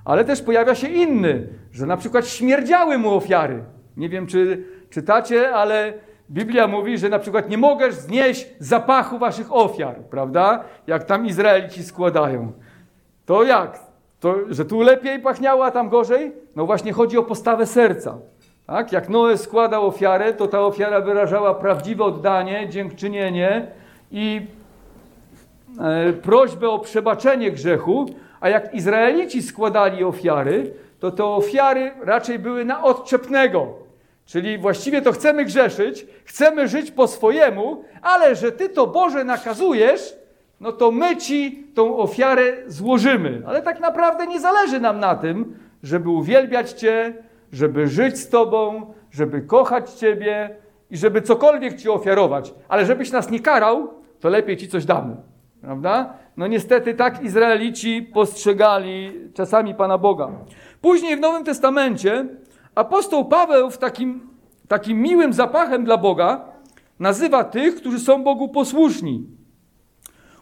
Ale 0.05 0.25
też 0.25 0.41
pojawia 0.41 0.75
się 0.75 0.87
inny, 0.87 1.47
że 1.71 1.85
na 1.85 1.97
przykład 1.97 2.27
śmierdziały 2.27 2.97
mu 2.97 3.15
ofiary. 3.15 3.63
Nie 3.97 4.09
wiem, 4.09 4.27
czy 4.27 4.63
czytacie, 4.89 5.55
ale 5.55 5.93
Biblia 6.31 6.67
mówi, 6.67 6.97
że 6.97 7.09
na 7.09 7.19
przykład 7.19 7.49
nie 7.49 7.57
możesz 7.57 7.95
znieść 7.95 8.47
zapachu 8.59 9.17
waszych 9.17 9.53
ofiar, 9.53 9.95
prawda? 9.95 10.63
Jak 10.87 11.03
tam 11.03 11.25
Izraelici 11.25 11.83
składają. 11.83 12.51
To 13.25 13.43
jak? 13.43 13.79
To, 14.19 14.35
że 14.49 14.65
tu 14.65 14.81
lepiej 14.81 15.19
pachniało, 15.19 15.65
a 15.65 15.71
tam 15.71 15.89
gorzej? 15.89 16.31
No 16.55 16.65
właśnie 16.65 16.93
chodzi 16.93 17.17
o 17.17 17.23
postawę 17.23 17.65
serca. 17.65 18.17
Tak? 18.67 18.91
Jak 18.91 19.09
Noe 19.09 19.37
składał 19.37 19.87
ofiarę, 19.87 20.33
to 20.33 20.47
ta 20.47 20.61
ofiara 20.61 21.01
wyrażała 21.01 21.53
prawdziwe 21.53 22.03
oddanie, 22.03 22.69
dziękczynienie 22.69 23.67
i 24.11 24.41
e, 25.79 26.13
prośbę 26.13 26.69
o 26.69 26.79
przebaczenie 26.79 27.51
grzechu, 27.51 28.05
a 28.45 28.49
jak 28.49 28.73
Izraelici 28.73 29.41
składali 29.41 30.03
ofiary, 30.03 30.73
to 30.99 31.11
te 31.11 31.25
ofiary 31.25 31.91
raczej 32.01 32.39
były 32.39 32.65
na 32.65 32.83
odczepnego. 32.83 33.73
Czyli 34.25 34.57
właściwie 34.57 35.01
to 35.01 35.11
chcemy 35.11 35.45
grzeszyć, 35.45 36.05
chcemy 36.25 36.67
żyć 36.67 36.91
po 36.91 37.07
swojemu, 37.07 37.83
ale 38.01 38.35
że 38.35 38.51
Ty 38.51 38.69
to 38.69 38.87
Boże 38.87 39.23
nakazujesz, 39.23 40.15
no 40.59 40.71
to 40.71 40.91
my 40.91 41.17
Ci 41.17 41.67
tą 41.75 41.97
ofiarę 41.97 42.43
złożymy. 42.67 43.41
Ale 43.47 43.61
tak 43.61 43.79
naprawdę 43.79 44.27
nie 44.27 44.39
zależy 44.39 44.79
nam 44.79 44.99
na 44.99 45.15
tym, 45.15 45.59
żeby 45.83 46.09
uwielbiać 46.09 46.71
Cię, 46.71 47.13
żeby 47.51 47.87
żyć 47.87 48.17
z 48.17 48.29
Tobą, 48.29 48.93
żeby 49.11 49.41
kochać 49.41 49.91
Ciebie 49.91 50.49
i 50.91 50.97
żeby 50.97 51.21
cokolwiek 51.21 51.77
Ci 51.77 51.89
ofiarować. 51.89 52.53
Ale 52.67 52.85
żebyś 52.85 53.11
nas 53.11 53.29
nie 53.29 53.39
karał, 53.39 53.93
to 54.19 54.29
lepiej 54.29 54.57
Ci 54.57 54.67
coś 54.67 54.85
damy. 54.85 55.15
Prawda? 55.65 56.13
No 56.37 56.47
niestety 56.47 56.93
tak 56.93 57.23
Izraelici 57.23 58.01
postrzegali 58.01 59.11
czasami 59.33 59.75
Pana 59.75 59.97
Boga. 59.97 60.31
Później 60.81 61.17
w 61.17 61.19
Nowym 61.19 61.43
Testamencie 61.43 62.25
apostoł 62.75 63.25
Paweł 63.25 63.69
w 63.69 63.77
takim, 63.77 64.29
takim 64.67 65.01
miłym 65.01 65.33
zapachem 65.33 65.85
dla 65.85 65.97
Boga 65.97 66.45
nazywa 66.99 67.43
tych, 67.43 67.75
którzy 67.75 67.99
są 67.99 68.23
Bogu 68.23 68.49
posłuszni. 68.49 69.27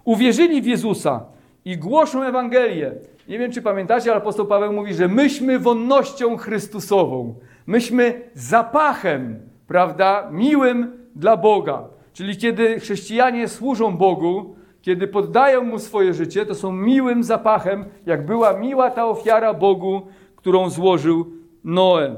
Uwierzyli 0.03 0.61
w 0.61 0.65
Jezusa 0.65 1.25
i 1.65 1.77
głoszą 1.77 2.23
Ewangelię. 2.23 2.91
Nie 3.27 3.39
wiem, 3.39 3.51
czy 3.51 3.61
pamiętacie, 3.61 4.11
ale 4.11 4.21
apostoł 4.21 4.45
Paweł 4.45 4.73
mówi, 4.73 4.93
że 4.93 5.07
myśmy 5.07 5.59
wonnością 5.59 6.37
Chrystusową, 6.37 7.35
myśmy 7.67 8.21
zapachem, 8.33 9.39
prawda, 9.67 10.29
miłym 10.31 11.07
dla 11.15 11.37
Boga. 11.37 11.83
Czyli 12.13 12.37
kiedy 12.37 12.79
chrześcijanie 12.79 13.47
służą 13.47 13.97
Bogu, 13.97 14.55
kiedy 14.83 15.07
poddają 15.07 15.63
Mu 15.63 15.79
swoje 15.79 16.13
życie, 16.13 16.45
to 16.45 16.55
są 16.55 16.71
miłym 16.71 17.23
zapachem, 17.23 17.85
jak 18.05 18.25
była 18.25 18.53
miła 18.53 18.91
ta 18.91 19.05
ofiara 19.05 19.53
Bogu, 19.53 20.01
którą 20.35 20.69
złożył 20.69 21.25
Noe. 21.63 22.15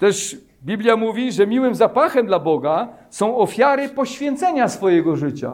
Też 0.00 0.36
Biblia 0.64 0.96
mówi, 0.96 1.32
że 1.32 1.46
miłym 1.46 1.74
zapachem 1.74 2.26
dla 2.26 2.38
Boga 2.38 2.88
są 3.10 3.36
ofiary 3.36 3.88
poświęcenia 3.88 4.68
swojego 4.68 5.16
życia. 5.16 5.52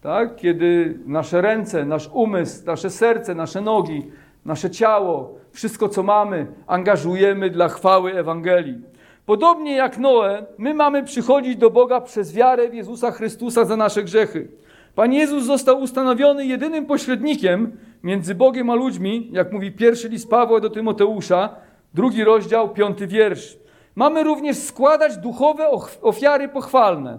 Tak? 0.00 0.36
Kiedy 0.36 0.98
nasze 1.06 1.40
ręce, 1.40 1.84
nasz 1.84 2.10
umysł, 2.12 2.66
nasze 2.66 2.90
serce, 2.90 3.34
nasze 3.34 3.60
nogi, 3.60 4.10
nasze 4.44 4.70
ciało, 4.70 5.38
wszystko 5.50 5.88
co 5.88 6.02
mamy, 6.02 6.46
angażujemy 6.66 7.50
dla 7.50 7.68
chwały 7.68 8.14
Ewangelii. 8.14 8.82
Podobnie 9.26 9.76
jak 9.76 9.98
Noe, 9.98 10.46
my 10.58 10.74
mamy 10.74 11.02
przychodzić 11.02 11.56
do 11.56 11.70
Boga 11.70 12.00
przez 12.00 12.32
wiarę 12.32 12.68
w 12.68 12.74
Jezusa 12.74 13.10
Chrystusa 13.10 13.64
za 13.64 13.76
nasze 13.76 14.02
grzechy. 14.02 14.48
Pan 14.94 15.12
Jezus 15.12 15.44
został 15.44 15.80
ustanowiony 15.80 16.46
jedynym 16.46 16.86
pośrednikiem 16.86 17.78
między 18.02 18.34
Bogiem 18.34 18.70
a 18.70 18.74
ludźmi, 18.74 19.28
jak 19.32 19.52
mówi 19.52 19.72
pierwszy 19.72 20.08
list 20.08 20.30
Pawła 20.30 20.60
do 20.60 20.70
Tymoteusza, 20.70 21.48
drugi 21.94 22.24
rozdział, 22.24 22.68
piąty 22.68 23.06
wiersz. 23.06 23.58
Mamy 23.94 24.24
również 24.24 24.56
składać 24.56 25.16
duchowe 25.16 25.70
ofiary 26.02 26.48
pochwalne. 26.48 27.18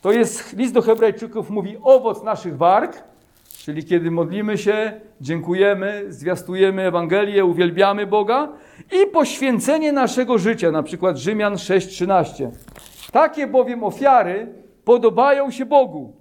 To 0.00 0.12
jest, 0.12 0.56
list 0.56 0.74
do 0.74 0.82
hebrajczyków 0.82 1.50
mówi 1.50 1.78
owoc 1.82 2.22
naszych 2.22 2.56
warg, 2.56 3.04
czyli 3.64 3.84
kiedy 3.84 4.10
modlimy 4.10 4.58
się, 4.58 5.00
dziękujemy, 5.20 6.04
zwiastujemy 6.08 6.82
Ewangelię, 6.82 7.44
uwielbiamy 7.44 8.06
Boga 8.06 8.48
i 8.92 9.06
poświęcenie 9.06 9.92
naszego 9.92 10.38
życia, 10.38 10.70
na 10.70 10.82
przykład 10.82 11.16
Rzymian 11.16 11.54
6:13. 11.54 12.50
Takie 13.12 13.46
bowiem 13.46 13.84
ofiary 13.84 14.48
podobają 14.84 15.50
się 15.50 15.66
Bogu. 15.66 16.12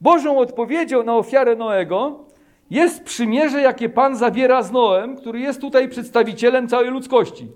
Bożą 0.00 0.38
odpowiedzią 0.38 1.02
na 1.02 1.16
ofiarę 1.16 1.56
Noego 1.56 2.24
jest 2.70 3.04
przymierze, 3.04 3.60
jakie 3.60 3.88
Pan 3.88 4.16
zawiera 4.16 4.62
z 4.62 4.72
Noem, 4.72 5.16
który 5.16 5.40
jest 5.40 5.60
tutaj 5.60 5.88
przedstawicielem 5.88 6.68
całej 6.68 6.90
ludzkości. 6.90 7.48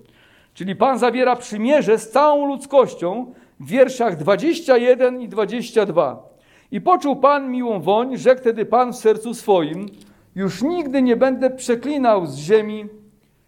Czyli 0.53 0.75
Pan 0.75 0.99
zawiera 0.99 1.35
przymierze 1.35 1.97
z 1.97 2.09
całą 2.09 2.47
ludzkością 2.47 3.33
w 3.59 3.67
wierszach 3.67 4.17
21 4.17 5.21
i 5.21 5.27
22. 5.27 6.30
I 6.71 6.81
poczuł 6.81 7.15
Pan 7.15 7.51
miłą 7.51 7.79
woń, 7.79 8.17
rzekł 8.17 8.41
wtedy 8.41 8.65
Pan 8.65 8.93
w 8.93 8.95
sercu 8.95 9.33
swoim, 9.33 9.85
już 10.35 10.61
nigdy 10.61 11.01
nie 11.01 11.15
będę 11.15 11.49
przeklinał 11.49 12.25
z 12.25 12.37
ziemi, 12.37 12.85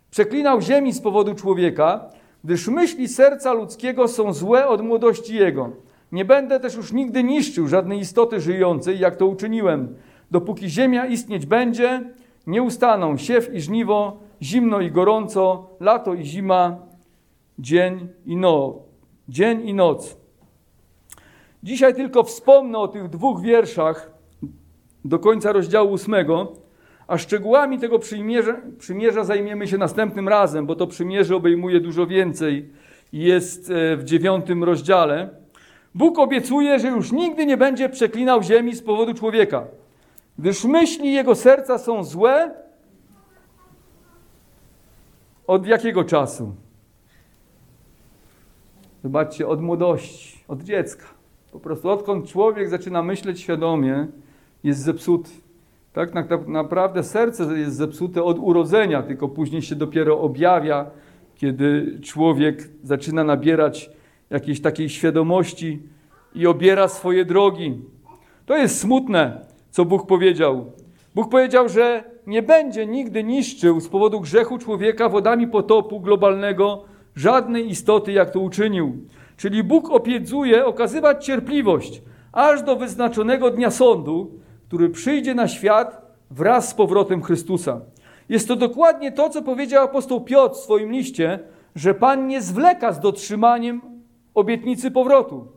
przeklinał 0.09 0.61
ziemi 0.61 0.93
z 0.93 1.01
powodu 1.01 1.35
człowieka, 1.35 2.09
gdyż 2.43 2.67
myśli 2.67 3.07
serca 3.07 3.53
ludzkiego 3.53 4.07
są 4.07 4.33
złe 4.33 4.67
od 4.67 4.81
młodości 4.81 5.35
jego. 5.35 5.69
Nie 6.11 6.25
będę 6.25 6.59
też 6.59 6.75
już 6.75 6.93
nigdy 6.93 7.23
niszczył 7.23 7.67
żadnej 7.67 7.99
istoty 7.99 8.39
żyjącej, 8.39 8.99
jak 8.99 9.15
to 9.15 9.27
uczyniłem. 9.27 9.95
Dopóki 10.31 10.69
ziemia 10.69 11.05
istnieć 11.05 11.45
będzie, 11.45 12.01
nie 12.47 12.63
ustaną 12.63 13.17
siew 13.17 13.53
i 13.53 13.61
żniwo, 13.61 14.19
zimno 14.41 14.81
i 14.81 14.91
gorąco, 14.91 15.69
lato 15.79 16.13
i 16.13 16.23
zima, 16.25 16.77
dzień 17.59 18.07
i 18.25 18.35
noc. 18.37 18.75
Dzień 19.29 19.67
i 19.67 19.73
noc. 19.73 20.22
Dzisiaj 21.63 21.95
tylko 21.95 22.23
wspomnę 22.23 22.77
o 22.77 22.87
tych 22.87 23.09
dwóch 23.09 23.41
wierszach 23.41 24.11
do 25.05 25.19
końca 25.19 25.51
rozdziału 25.51 25.91
ósmego, 25.91 26.53
a 27.07 27.17
szczegółami 27.17 27.79
tego 27.79 27.99
przymierza, 27.99 28.61
przymierza 28.79 29.23
zajmiemy 29.23 29.67
się 29.67 29.77
następnym 29.77 30.29
razem, 30.29 30.65
bo 30.65 30.75
to 30.75 30.87
przymierze 30.87 31.35
obejmuje 31.35 31.79
dużo 31.79 32.07
więcej 32.07 32.69
jest 33.13 33.69
e, 33.69 33.97
w 33.97 34.03
dziewiątym 34.03 34.63
rozdziale. 34.63 35.29
Bóg 35.95 36.19
obiecuje, 36.19 36.79
że 36.79 36.87
już 36.87 37.11
nigdy 37.11 37.45
nie 37.45 37.57
będzie 37.57 37.89
przeklinał 37.89 38.43
ziemi 38.43 38.75
z 38.75 38.81
powodu 38.81 39.13
człowieka, 39.13 39.65
gdyż 40.39 40.63
myśli 40.63 41.13
jego 41.13 41.35
serca 41.35 41.77
są 41.77 42.03
złe 42.03 42.51
od 45.47 45.67
jakiego 45.67 46.03
czasu? 46.03 46.55
Zobaczcie, 49.03 49.47
od 49.47 49.61
młodości, 49.61 50.43
od 50.47 50.63
dziecka. 50.63 51.12
Po 51.53 51.59
prostu 51.59 51.89
odkąd 51.89 52.27
człowiek 52.27 52.69
zaczyna 52.69 53.03
myśleć 53.03 53.41
świadomie, 53.41 54.07
jest 54.63 54.79
zepsuty. 54.79 55.29
Tak, 55.93 56.09
naprawdę 56.47 57.03
serce 57.03 57.59
jest 57.59 57.75
zepsute 57.75 58.23
od 58.23 58.39
urodzenia, 58.39 59.03
tylko 59.03 59.27
później 59.27 59.61
się 59.61 59.75
dopiero 59.75 60.21
objawia, 60.21 60.85
kiedy 61.35 61.99
człowiek 62.01 62.69
zaczyna 62.83 63.23
nabierać 63.23 63.89
jakiejś 64.29 64.61
takiej 64.61 64.89
świadomości 64.89 65.79
i 66.35 66.47
obiera 66.47 66.87
swoje 66.87 67.25
drogi. 67.25 67.81
To 68.45 68.57
jest 68.57 68.79
smutne, 68.79 69.45
co 69.71 69.85
Bóg 69.85 70.07
powiedział. 70.07 70.71
Bóg 71.15 71.29
powiedział, 71.29 71.69
że 71.69 72.03
nie 72.27 72.41
będzie 72.41 72.85
nigdy 72.85 73.23
niszczył 73.23 73.79
z 73.79 73.87
powodu 73.87 74.21
grzechu 74.21 74.57
człowieka 74.57 75.09
wodami 75.09 75.47
potopu 75.47 75.99
globalnego 75.99 76.83
żadnej 77.15 77.69
istoty, 77.69 78.11
jak 78.11 78.31
to 78.31 78.39
uczynił. 78.39 78.97
Czyli 79.43 79.63
Bóg 79.63 79.89
opiedzuje 79.89 80.65
okazywać 80.65 81.25
cierpliwość 81.25 82.01
aż 82.31 82.63
do 82.63 82.75
wyznaczonego 82.75 83.49
dnia 83.49 83.71
sądu, 83.71 84.31
który 84.67 84.89
przyjdzie 84.89 85.35
na 85.35 85.47
świat 85.47 86.01
wraz 86.31 86.69
z 86.69 86.73
powrotem 86.73 87.23
Chrystusa. 87.23 87.81
Jest 88.29 88.47
to 88.47 88.55
dokładnie 88.55 89.11
to, 89.11 89.29
co 89.29 89.41
powiedział 89.41 89.83
apostoł 89.83 90.21
Piotr 90.21 90.55
w 90.55 90.59
swoim 90.59 90.91
liście, 90.91 91.39
że 91.75 91.93
Pan 91.93 92.27
nie 92.27 92.41
zwleka 92.41 92.93
z 92.93 92.99
dotrzymaniem 92.99 93.81
obietnicy 94.33 94.91
powrotu. 94.91 95.47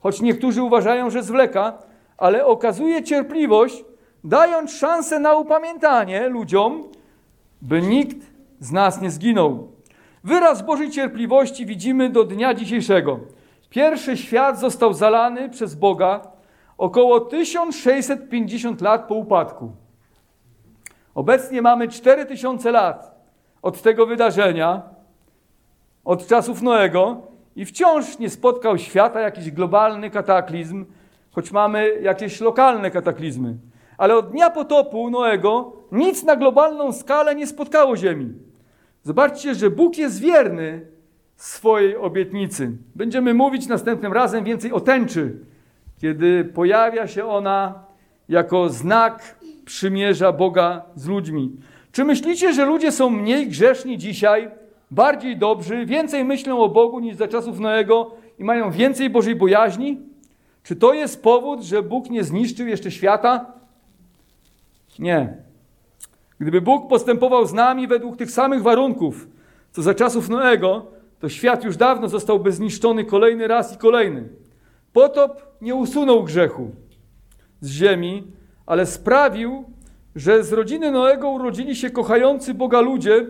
Choć 0.00 0.20
niektórzy 0.20 0.62
uważają, 0.62 1.10
że 1.10 1.22
zwleka, 1.22 1.78
ale 2.18 2.46
okazuje 2.46 3.02
cierpliwość, 3.02 3.84
dając 4.24 4.72
szansę 4.72 5.18
na 5.18 5.34
upamiętanie 5.34 6.28
ludziom, 6.28 6.84
by 7.62 7.82
nikt 7.82 8.26
z 8.60 8.72
nas 8.72 9.00
nie 9.00 9.10
zginął. 9.10 9.68
Wyraz 10.24 10.62
Bożej 10.62 10.90
cierpliwości 10.90 11.66
widzimy 11.66 12.10
do 12.10 12.24
dnia 12.24 12.54
dzisiejszego. 12.54 13.33
Pierwszy 13.74 14.16
świat 14.16 14.60
został 14.60 14.92
zalany 14.92 15.48
przez 15.48 15.74
Boga 15.74 16.20
około 16.78 17.20
1650 17.20 18.80
lat 18.80 19.08
po 19.08 19.14
upadku. 19.14 19.72
Obecnie 21.14 21.62
mamy 21.62 21.88
4000 21.88 22.70
lat 22.70 23.20
od 23.62 23.82
tego 23.82 24.06
wydarzenia, 24.06 24.82
od 26.04 26.26
czasów 26.26 26.62
Noego 26.62 27.16
i 27.56 27.64
wciąż 27.64 28.18
nie 28.18 28.30
spotkał 28.30 28.78
świata 28.78 29.20
jakiś 29.20 29.50
globalny 29.50 30.10
kataklizm, 30.10 30.84
choć 31.32 31.52
mamy 31.52 32.00
jakieś 32.00 32.40
lokalne 32.40 32.90
kataklizmy. 32.90 33.56
Ale 33.98 34.16
od 34.16 34.30
dnia 34.30 34.50
potopu 34.50 35.10
Noego 35.10 35.72
nic 35.92 36.24
na 36.24 36.36
globalną 36.36 36.92
skalę 36.92 37.34
nie 37.34 37.46
spotkało 37.46 37.96
Ziemi. 37.96 38.32
Zobaczcie, 39.02 39.54
że 39.54 39.70
Bóg 39.70 39.98
jest 39.98 40.20
wierny 40.20 40.93
swojej 41.36 41.96
obietnicy. 41.96 42.72
Będziemy 42.94 43.34
mówić 43.34 43.66
następnym 43.66 44.12
razem 44.12 44.44
więcej 44.44 44.72
o 44.72 44.80
tęczy, 44.80 45.36
kiedy 46.00 46.44
pojawia 46.44 47.06
się 47.06 47.26
ona 47.26 47.84
jako 48.28 48.68
znak 48.68 49.38
przymierza 49.64 50.32
Boga 50.32 50.82
z 50.94 51.06
ludźmi. 51.06 51.52
Czy 51.92 52.04
myślicie, 52.04 52.52
że 52.52 52.64
ludzie 52.64 52.92
są 52.92 53.10
mniej 53.10 53.48
grzeszni 53.48 53.98
dzisiaj, 53.98 54.50
bardziej 54.90 55.36
dobrzy, 55.36 55.86
więcej 55.86 56.24
myślą 56.24 56.60
o 56.60 56.68
Bogu 56.68 57.00
niż 57.00 57.16
za 57.16 57.28
czasów 57.28 57.60
Noego 57.60 58.10
i 58.38 58.44
mają 58.44 58.70
więcej 58.70 59.10
Bożej 59.10 59.36
bojaźni? 59.36 59.98
Czy 60.62 60.76
to 60.76 60.94
jest 60.94 61.22
powód, 61.22 61.62
że 61.62 61.82
Bóg 61.82 62.10
nie 62.10 62.24
zniszczył 62.24 62.66
jeszcze 62.66 62.90
świata? 62.90 63.46
Nie. 64.98 65.36
Gdyby 66.38 66.60
Bóg 66.60 66.88
postępował 66.88 67.46
z 67.46 67.52
nami 67.52 67.86
według 67.86 68.16
tych 68.16 68.30
samych 68.30 68.62
warunków, 68.62 69.28
co 69.72 69.82
za 69.82 69.94
czasów 69.94 70.28
Noego, 70.28 70.86
to 71.24 71.28
świat 71.28 71.64
już 71.64 71.76
dawno 71.76 72.08
zostałby 72.08 72.52
zniszczony 72.52 73.04
kolejny 73.04 73.48
raz 73.48 73.74
i 73.74 73.76
kolejny. 73.76 74.28
Potop 74.92 75.42
nie 75.60 75.74
usunął 75.74 76.24
grzechu 76.24 76.70
z 77.60 77.70
ziemi, 77.70 78.22
ale 78.66 78.86
sprawił, 78.86 79.64
że 80.16 80.44
z 80.44 80.52
rodziny 80.52 80.90
Noego 80.90 81.30
urodzili 81.30 81.76
się 81.76 81.90
kochający 81.90 82.54
Boga 82.54 82.80
ludzie. 82.80 83.26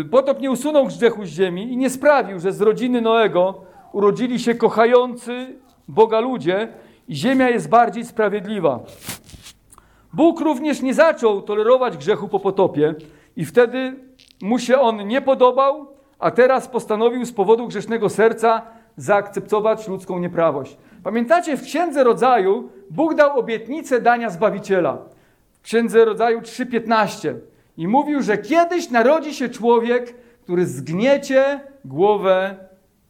Y, 0.00 0.04
potop 0.10 0.40
nie 0.40 0.50
usunął 0.50 0.86
grzechu 0.86 1.24
z 1.24 1.28
ziemi 1.28 1.72
i 1.72 1.76
nie 1.76 1.90
sprawił, 1.90 2.40
że 2.40 2.52
z 2.52 2.60
rodziny 2.60 3.00
Noego 3.00 3.60
urodzili 3.92 4.38
się 4.38 4.54
kochający 4.54 5.46
Boga 5.88 6.20
ludzie 6.20 6.68
i 7.08 7.16
ziemia 7.16 7.50
jest 7.50 7.68
bardziej 7.68 8.04
sprawiedliwa. 8.04 8.80
Bóg 10.12 10.40
również 10.40 10.82
nie 10.82 10.94
zaczął 10.94 11.42
tolerować 11.42 11.96
grzechu 11.96 12.28
po 12.28 12.40
potopie 12.40 12.94
i 13.36 13.44
wtedy 13.44 13.96
mu 14.42 14.58
się 14.58 14.78
on 14.78 15.08
nie 15.08 15.22
podobał, 15.22 15.97
a 16.18 16.30
teraz 16.30 16.68
postanowił 16.68 17.24
z 17.24 17.32
powodu 17.32 17.66
grzesznego 17.66 18.08
serca 18.08 18.62
zaakceptować 18.96 19.88
ludzką 19.88 20.18
nieprawość. 20.18 20.76
Pamiętacie, 21.02 21.56
w 21.56 21.62
Księdze 21.62 22.04
Rodzaju 22.04 22.68
Bóg 22.90 23.14
dał 23.14 23.38
obietnicę 23.38 24.00
dania 24.00 24.30
Zbawiciela. 24.30 24.98
W 25.52 25.60
Księdze 25.60 26.04
Rodzaju 26.04 26.40
3,15 26.40 27.34
i 27.76 27.88
mówił, 27.88 28.22
że 28.22 28.38
kiedyś 28.38 28.90
narodzi 28.90 29.34
się 29.34 29.48
człowiek, 29.48 30.14
który 30.42 30.66
zgniecie 30.66 31.60
głowę 31.84 32.56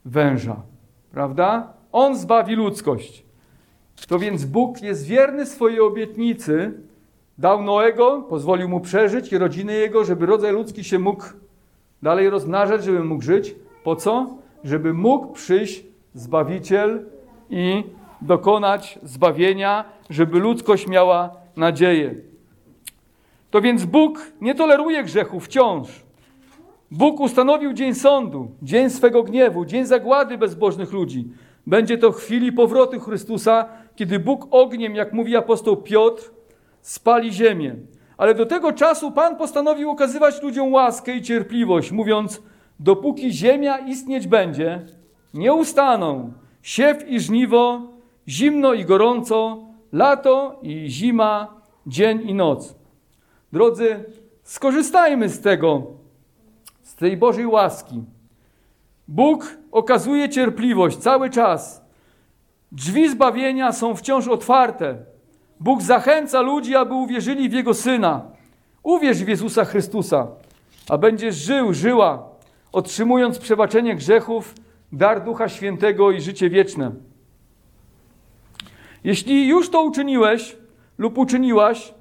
węża. 0.04 0.56
Prawda? 1.10 1.72
On 1.92 2.16
zbawi 2.16 2.54
ludzkość. 2.54 3.24
To 4.08 4.18
więc 4.18 4.44
Bóg 4.44 4.82
jest 4.82 5.06
wierny 5.06 5.46
swojej 5.46 5.80
obietnicy, 5.80 6.72
dał 7.38 7.62
Noego, 7.62 8.22
pozwolił 8.28 8.68
mu 8.68 8.80
przeżyć 8.80 9.32
i 9.32 9.38
rodziny 9.38 9.72
jego, 9.72 10.04
żeby 10.04 10.26
rodzaj 10.26 10.52
ludzki 10.52 10.84
się 10.84 10.98
mógł 10.98 11.24
dalej 12.02 12.30
rozmnażać, 12.30 12.84
żeby 12.84 13.04
mógł 13.04 13.22
żyć. 13.22 13.54
Po 13.84 13.96
co? 13.96 14.36
Żeby 14.64 14.94
mógł 14.94 15.32
przyjść 15.32 15.84
Zbawiciel 16.14 17.06
i 17.50 17.84
dokonać 18.22 18.98
zbawienia, 19.02 19.84
żeby 20.10 20.38
ludzkość 20.38 20.86
miała 20.86 21.30
nadzieję. 21.56 22.14
To 23.50 23.60
więc 23.60 23.84
Bóg 23.84 24.32
nie 24.40 24.54
toleruje 24.54 25.04
grzechu 25.04 25.40
wciąż. 25.40 25.88
Bóg 26.90 27.20
ustanowił 27.20 27.72
dzień 27.72 27.94
sądu, 27.94 28.50
dzień 28.62 28.90
swego 28.90 29.22
gniewu, 29.22 29.64
dzień 29.64 29.86
zagłady 29.86 30.38
bezbożnych 30.38 30.92
ludzi. 30.92 31.28
Będzie 31.66 31.98
to 31.98 32.12
chwili 32.12 32.52
powrotu 32.52 33.00
Chrystusa, 33.00 33.68
kiedy 33.96 34.18
Bóg 34.18 34.46
ogniem, 34.50 34.94
jak 34.94 35.12
mówi 35.12 35.36
apostoł 35.36 35.76
Piotr, 35.76 36.30
spali 36.80 37.32
ziemię. 37.32 37.76
Ale 38.18 38.34
do 38.34 38.46
tego 38.46 38.72
czasu 38.72 39.12
Pan 39.12 39.36
postanowił 39.36 39.90
okazywać 39.90 40.42
ludziom 40.42 40.72
łaskę 40.72 41.16
i 41.16 41.22
cierpliwość, 41.22 41.92
mówiąc: 41.92 42.42
Dopóki 42.80 43.32
ziemia 43.32 43.78
istnieć 43.78 44.26
będzie, 44.26 44.86
nie 45.34 45.52
ustaną 45.52 46.32
siew 46.62 47.08
i 47.08 47.20
żniwo, 47.20 47.82
zimno 48.28 48.74
i 48.74 48.84
gorąco, 48.84 49.58
lato 49.92 50.58
i 50.62 50.86
zima, 50.88 51.54
dzień 51.86 52.28
i 52.28 52.34
noc. 52.34 52.76
Drodzy, 53.52 54.04
skorzystajmy 54.42 55.28
z 55.28 55.40
tego, 55.40 55.86
z 56.82 56.94
tej 56.94 57.16
Bożej 57.16 57.46
łaski. 57.46 58.02
Bóg 59.08 59.56
okazuje 59.72 60.28
cierpliwość 60.28 60.98
cały 60.98 61.30
czas. 61.30 61.84
Drzwi 62.72 63.08
zbawienia 63.08 63.72
są 63.72 63.94
wciąż 63.94 64.28
otwarte. 64.28 64.96
Bóg 65.60 65.82
zachęca 65.82 66.40
ludzi, 66.40 66.76
aby 66.76 66.94
uwierzyli 66.94 67.48
w 67.48 67.52
Jego 67.52 67.74
Syna. 67.74 68.22
Uwierz 68.82 69.24
w 69.24 69.28
Jezusa 69.28 69.64
Chrystusa, 69.64 70.26
a 70.88 70.98
będziesz 70.98 71.36
żył, 71.36 71.74
żyła, 71.74 72.28
otrzymując 72.72 73.38
przebaczenie 73.38 73.96
grzechów, 73.96 74.54
dar 74.92 75.24
Ducha 75.24 75.48
Świętego 75.48 76.10
i 76.10 76.20
życie 76.20 76.50
wieczne. 76.50 76.90
Jeśli 79.04 79.48
już 79.48 79.70
to 79.70 79.82
uczyniłeś 79.82 80.56
lub 80.98 81.18
uczyniłaś, 81.18 81.94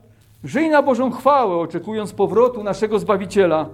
żyj 0.43 0.69
na 0.69 0.81
Bożą 0.83 1.11
chwałę, 1.11 1.55
oczekując 1.55 2.13
powrotu 2.13 2.63
naszego 2.63 2.99
Zbawiciela, 2.99 3.69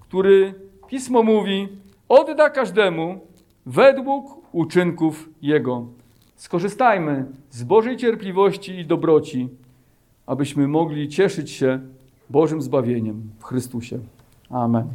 który, 0.00 0.54
Pismo 0.88 1.22
mówi, 1.22 1.68
odda 2.08 2.50
każdemu 2.50 3.20
według 3.66 4.36
uczynków 4.52 5.28
Jego. 5.42 5.86
Skorzystajmy 6.36 7.26
z 7.50 7.62
Bożej 7.62 7.96
cierpliwości 7.96 8.78
i 8.78 8.86
dobroci, 8.86 9.48
abyśmy 10.26 10.68
mogli 10.68 11.08
cieszyć 11.08 11.50
się 11.50 11.80
Bożym 12.30 12.62
zbawieniem 12.62 13.30
w 13.38 13.44
Chrystusie. 13.44 13.98
Amen. 14.50 14.88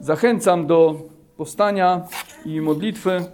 Zachęcam 0.00 0.66
do 0.66 1.02
powstania 1.36 2.06
i 2.44 2.60
modlitwy. 2.60 3.24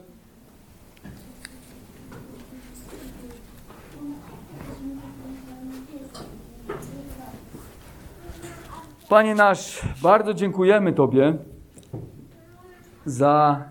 Panie 9.08 9.34
nasz, 9.34 9.82
bardzo 10.02 10.34
dziękujemy 10.34 10.92
Tobie 10.92 11.34
za 13.06 13.64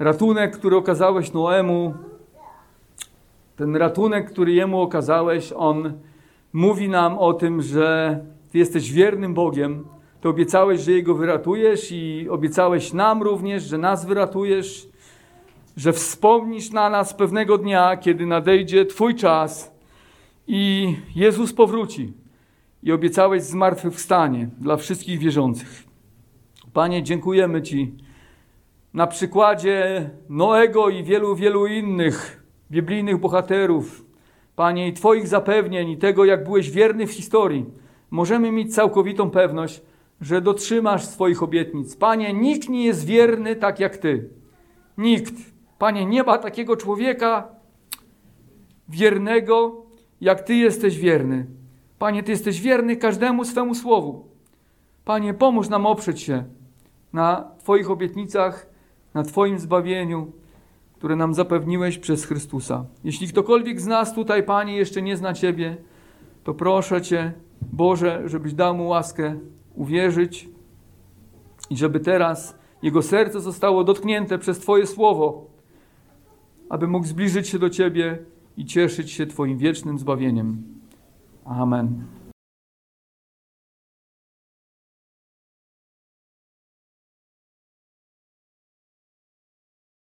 ratunek, 0.00 0.58
który 0.58 0.76
okazałeś 0.76 1.32
Noemu. 1.32 1.94
Ten 3.56 3.76
ratunek, 3.76 4.30
który 4.30 4.52
jemu 4.52 4.80
okazałeś, 4.80 5.52
on 5.56 5.92
mówi 6.52 6.88
nam 6.88 7.18
o 7.18 7.32
tym, 7.32 7.62
że 7.62 8.20
Ty 8.52 8.58
jesteś 8.58 8.92
wiernym 8.92 9.34
Bogiem. 9.34 9.84
Ty 10.20 10.28
obiecałeś, 10.28 10.80
że 10.80 10.92
Jego 10.92 11.14
wyratujesz 11.14 11.92
i 11.92 12.26
obiecałeś 12.30 12.92
nam 12.92 13.22
również, 13.22 13.62
że 13.62 13.78
nas 13.78 14.06
wyratujesz, 14.06 14.88
że 15.76 15.92
wspomnisz 15.92 16.70
na 16.70 16.90
nas 16.90 17.14
pewnego 17.14 17.58
dnia, 17.58 17.96
kiedy 17.96 18.26
nadejdzie 18.26 18.86
Twój 18.86 19.14
czas 19.14 19.74
i 20.46 20.94
Jezus 21.14 21.52
powróci 21.52 22.12
i 22.82 22.92
obiecałeś 22.92 23.42
zmartwychwstanie 23.42 24.48
dla 24.60 24.76
wszystkich 24.76 25.18
wierzących. 25.18 25.84
Panie, 26.72 27.02
dziękujemy 27.02 27.62
Ci 27.62 27.94
na 28.94 29.06
przykładzie 29.06 30.10
Noego 30.28 30.88
i 30.88 31.04
wielu, 31.04 31.36
wielu 31.36 31.66
innych 31.66 32.42
biblijnych 32.70 33.18
bohaterów, 33.18 34.04
Panie, 34.56 34.88
i 34.88 34.92
Twoich 34.92 35.28
zapewnień 35.28 35.90
i 35.90 35.98
tego, 35.98 36.24
jak 36.24 36.44
byłeś 36.44 36.70
wierny 36.70 37.06
w 37.06 37.12
historii, 37.12 37.66
możemy 38.10 38.52
mieć 38.52 38.74
całkowitą 38.74 39.30
pewność, 39.30 39.82
że 40.20 40.40
dotrzymasz 40.40 41.04
swoich 41.04 41.42
obietnic. 41.42 41.96
Panie, 41.96 42.32
nikt 42.32 42.68
nie 42.68 42.84
jest 42.84 43.06
wierny 43.06 43.56
tak 43.56 43.80
jak 43.80 43.96
Ty. 43.96 44.30
Nikt. 44.98 45.34
Panie, 45.78 46.06
nie 46.06 46.22
ma 46.22 46.38
takiego 46.38 46.76
człowieka 46.76 47.48
wiernego, 48.88 49.86
jak 50.20 50.40
Ty 50.40 50.54
jesteś 50.54 50.98
wierny. 50.98 51.46
Panie, 51.98 52.22
Ty 52.22 52.30
jesteś 52.30 52.60
wierny 52.60 52.96
każdemu 52.96 53.44
swemu 53.44 53.74
słowu. 53.74 54.28
Panie, 55.04 55.34
pomóż 55.34 55.68
nam 55.68 55.86
oprzeć 55.86 56.20
się 56.20 56.44
na 57.12 57.50
Twoich 57.58 57.90
obietnicach, 57.90 58.69
na 59.14 59.22
Twoim 59.22 59.58
zbawieniu, 59.58 60.32
które 60.94 61.16
nam 61.16 61.34
zapewniłeś 61.34 61.98
przez 61.98 62.24
Chrystusa. 62.24 62.84
Jeśli 63.04 63.28
ktokolwiek 63.28 63.80
z 63.80 63.86
nas 63.86 64.14
tutaj, 64.14 64.42
Panie, 64.42 64.76
jeszcze 64.76 65.02
nie 65.02 65.16
zna 65.16 65.34
Ciebie, 65.34 65.76
to 66.44 66.54
proszę 66.54 67.02
Cię, 67.02 67.32
Boże, 67.72 68.22
żebyś 68.26 68.54
dał 68.54 68.74
mu 68.76 68.88
łaskę 68.88 69.38
uwierzyć 69.74 70.48
i 71.70 71.76
żeby 71.76 72.00
teraz 72.00 72.58
jego 72.82 73.02
serce 73.02 73.40
zostało 73.40 73.84
dotknięte 73.84 74.38
przez 74.38 74.58
Twoje 74.58 74.86
słowo, 74.86 75.46
aby 76.68 76.88
mógł 76.88 77.06
zbliżyć 77.06 77.48
się 77.48 77.58
do 77.58 77.70
Ciebie 77.70 78.18
i 78.56 78.64
cieszyć 78.64 79.10
się 79.10 79.26
Twoim 79.26 79.58
wiecznym 79.58 79.98
zbawieniem. 79.98 80.62
Amen. 81.44 82.04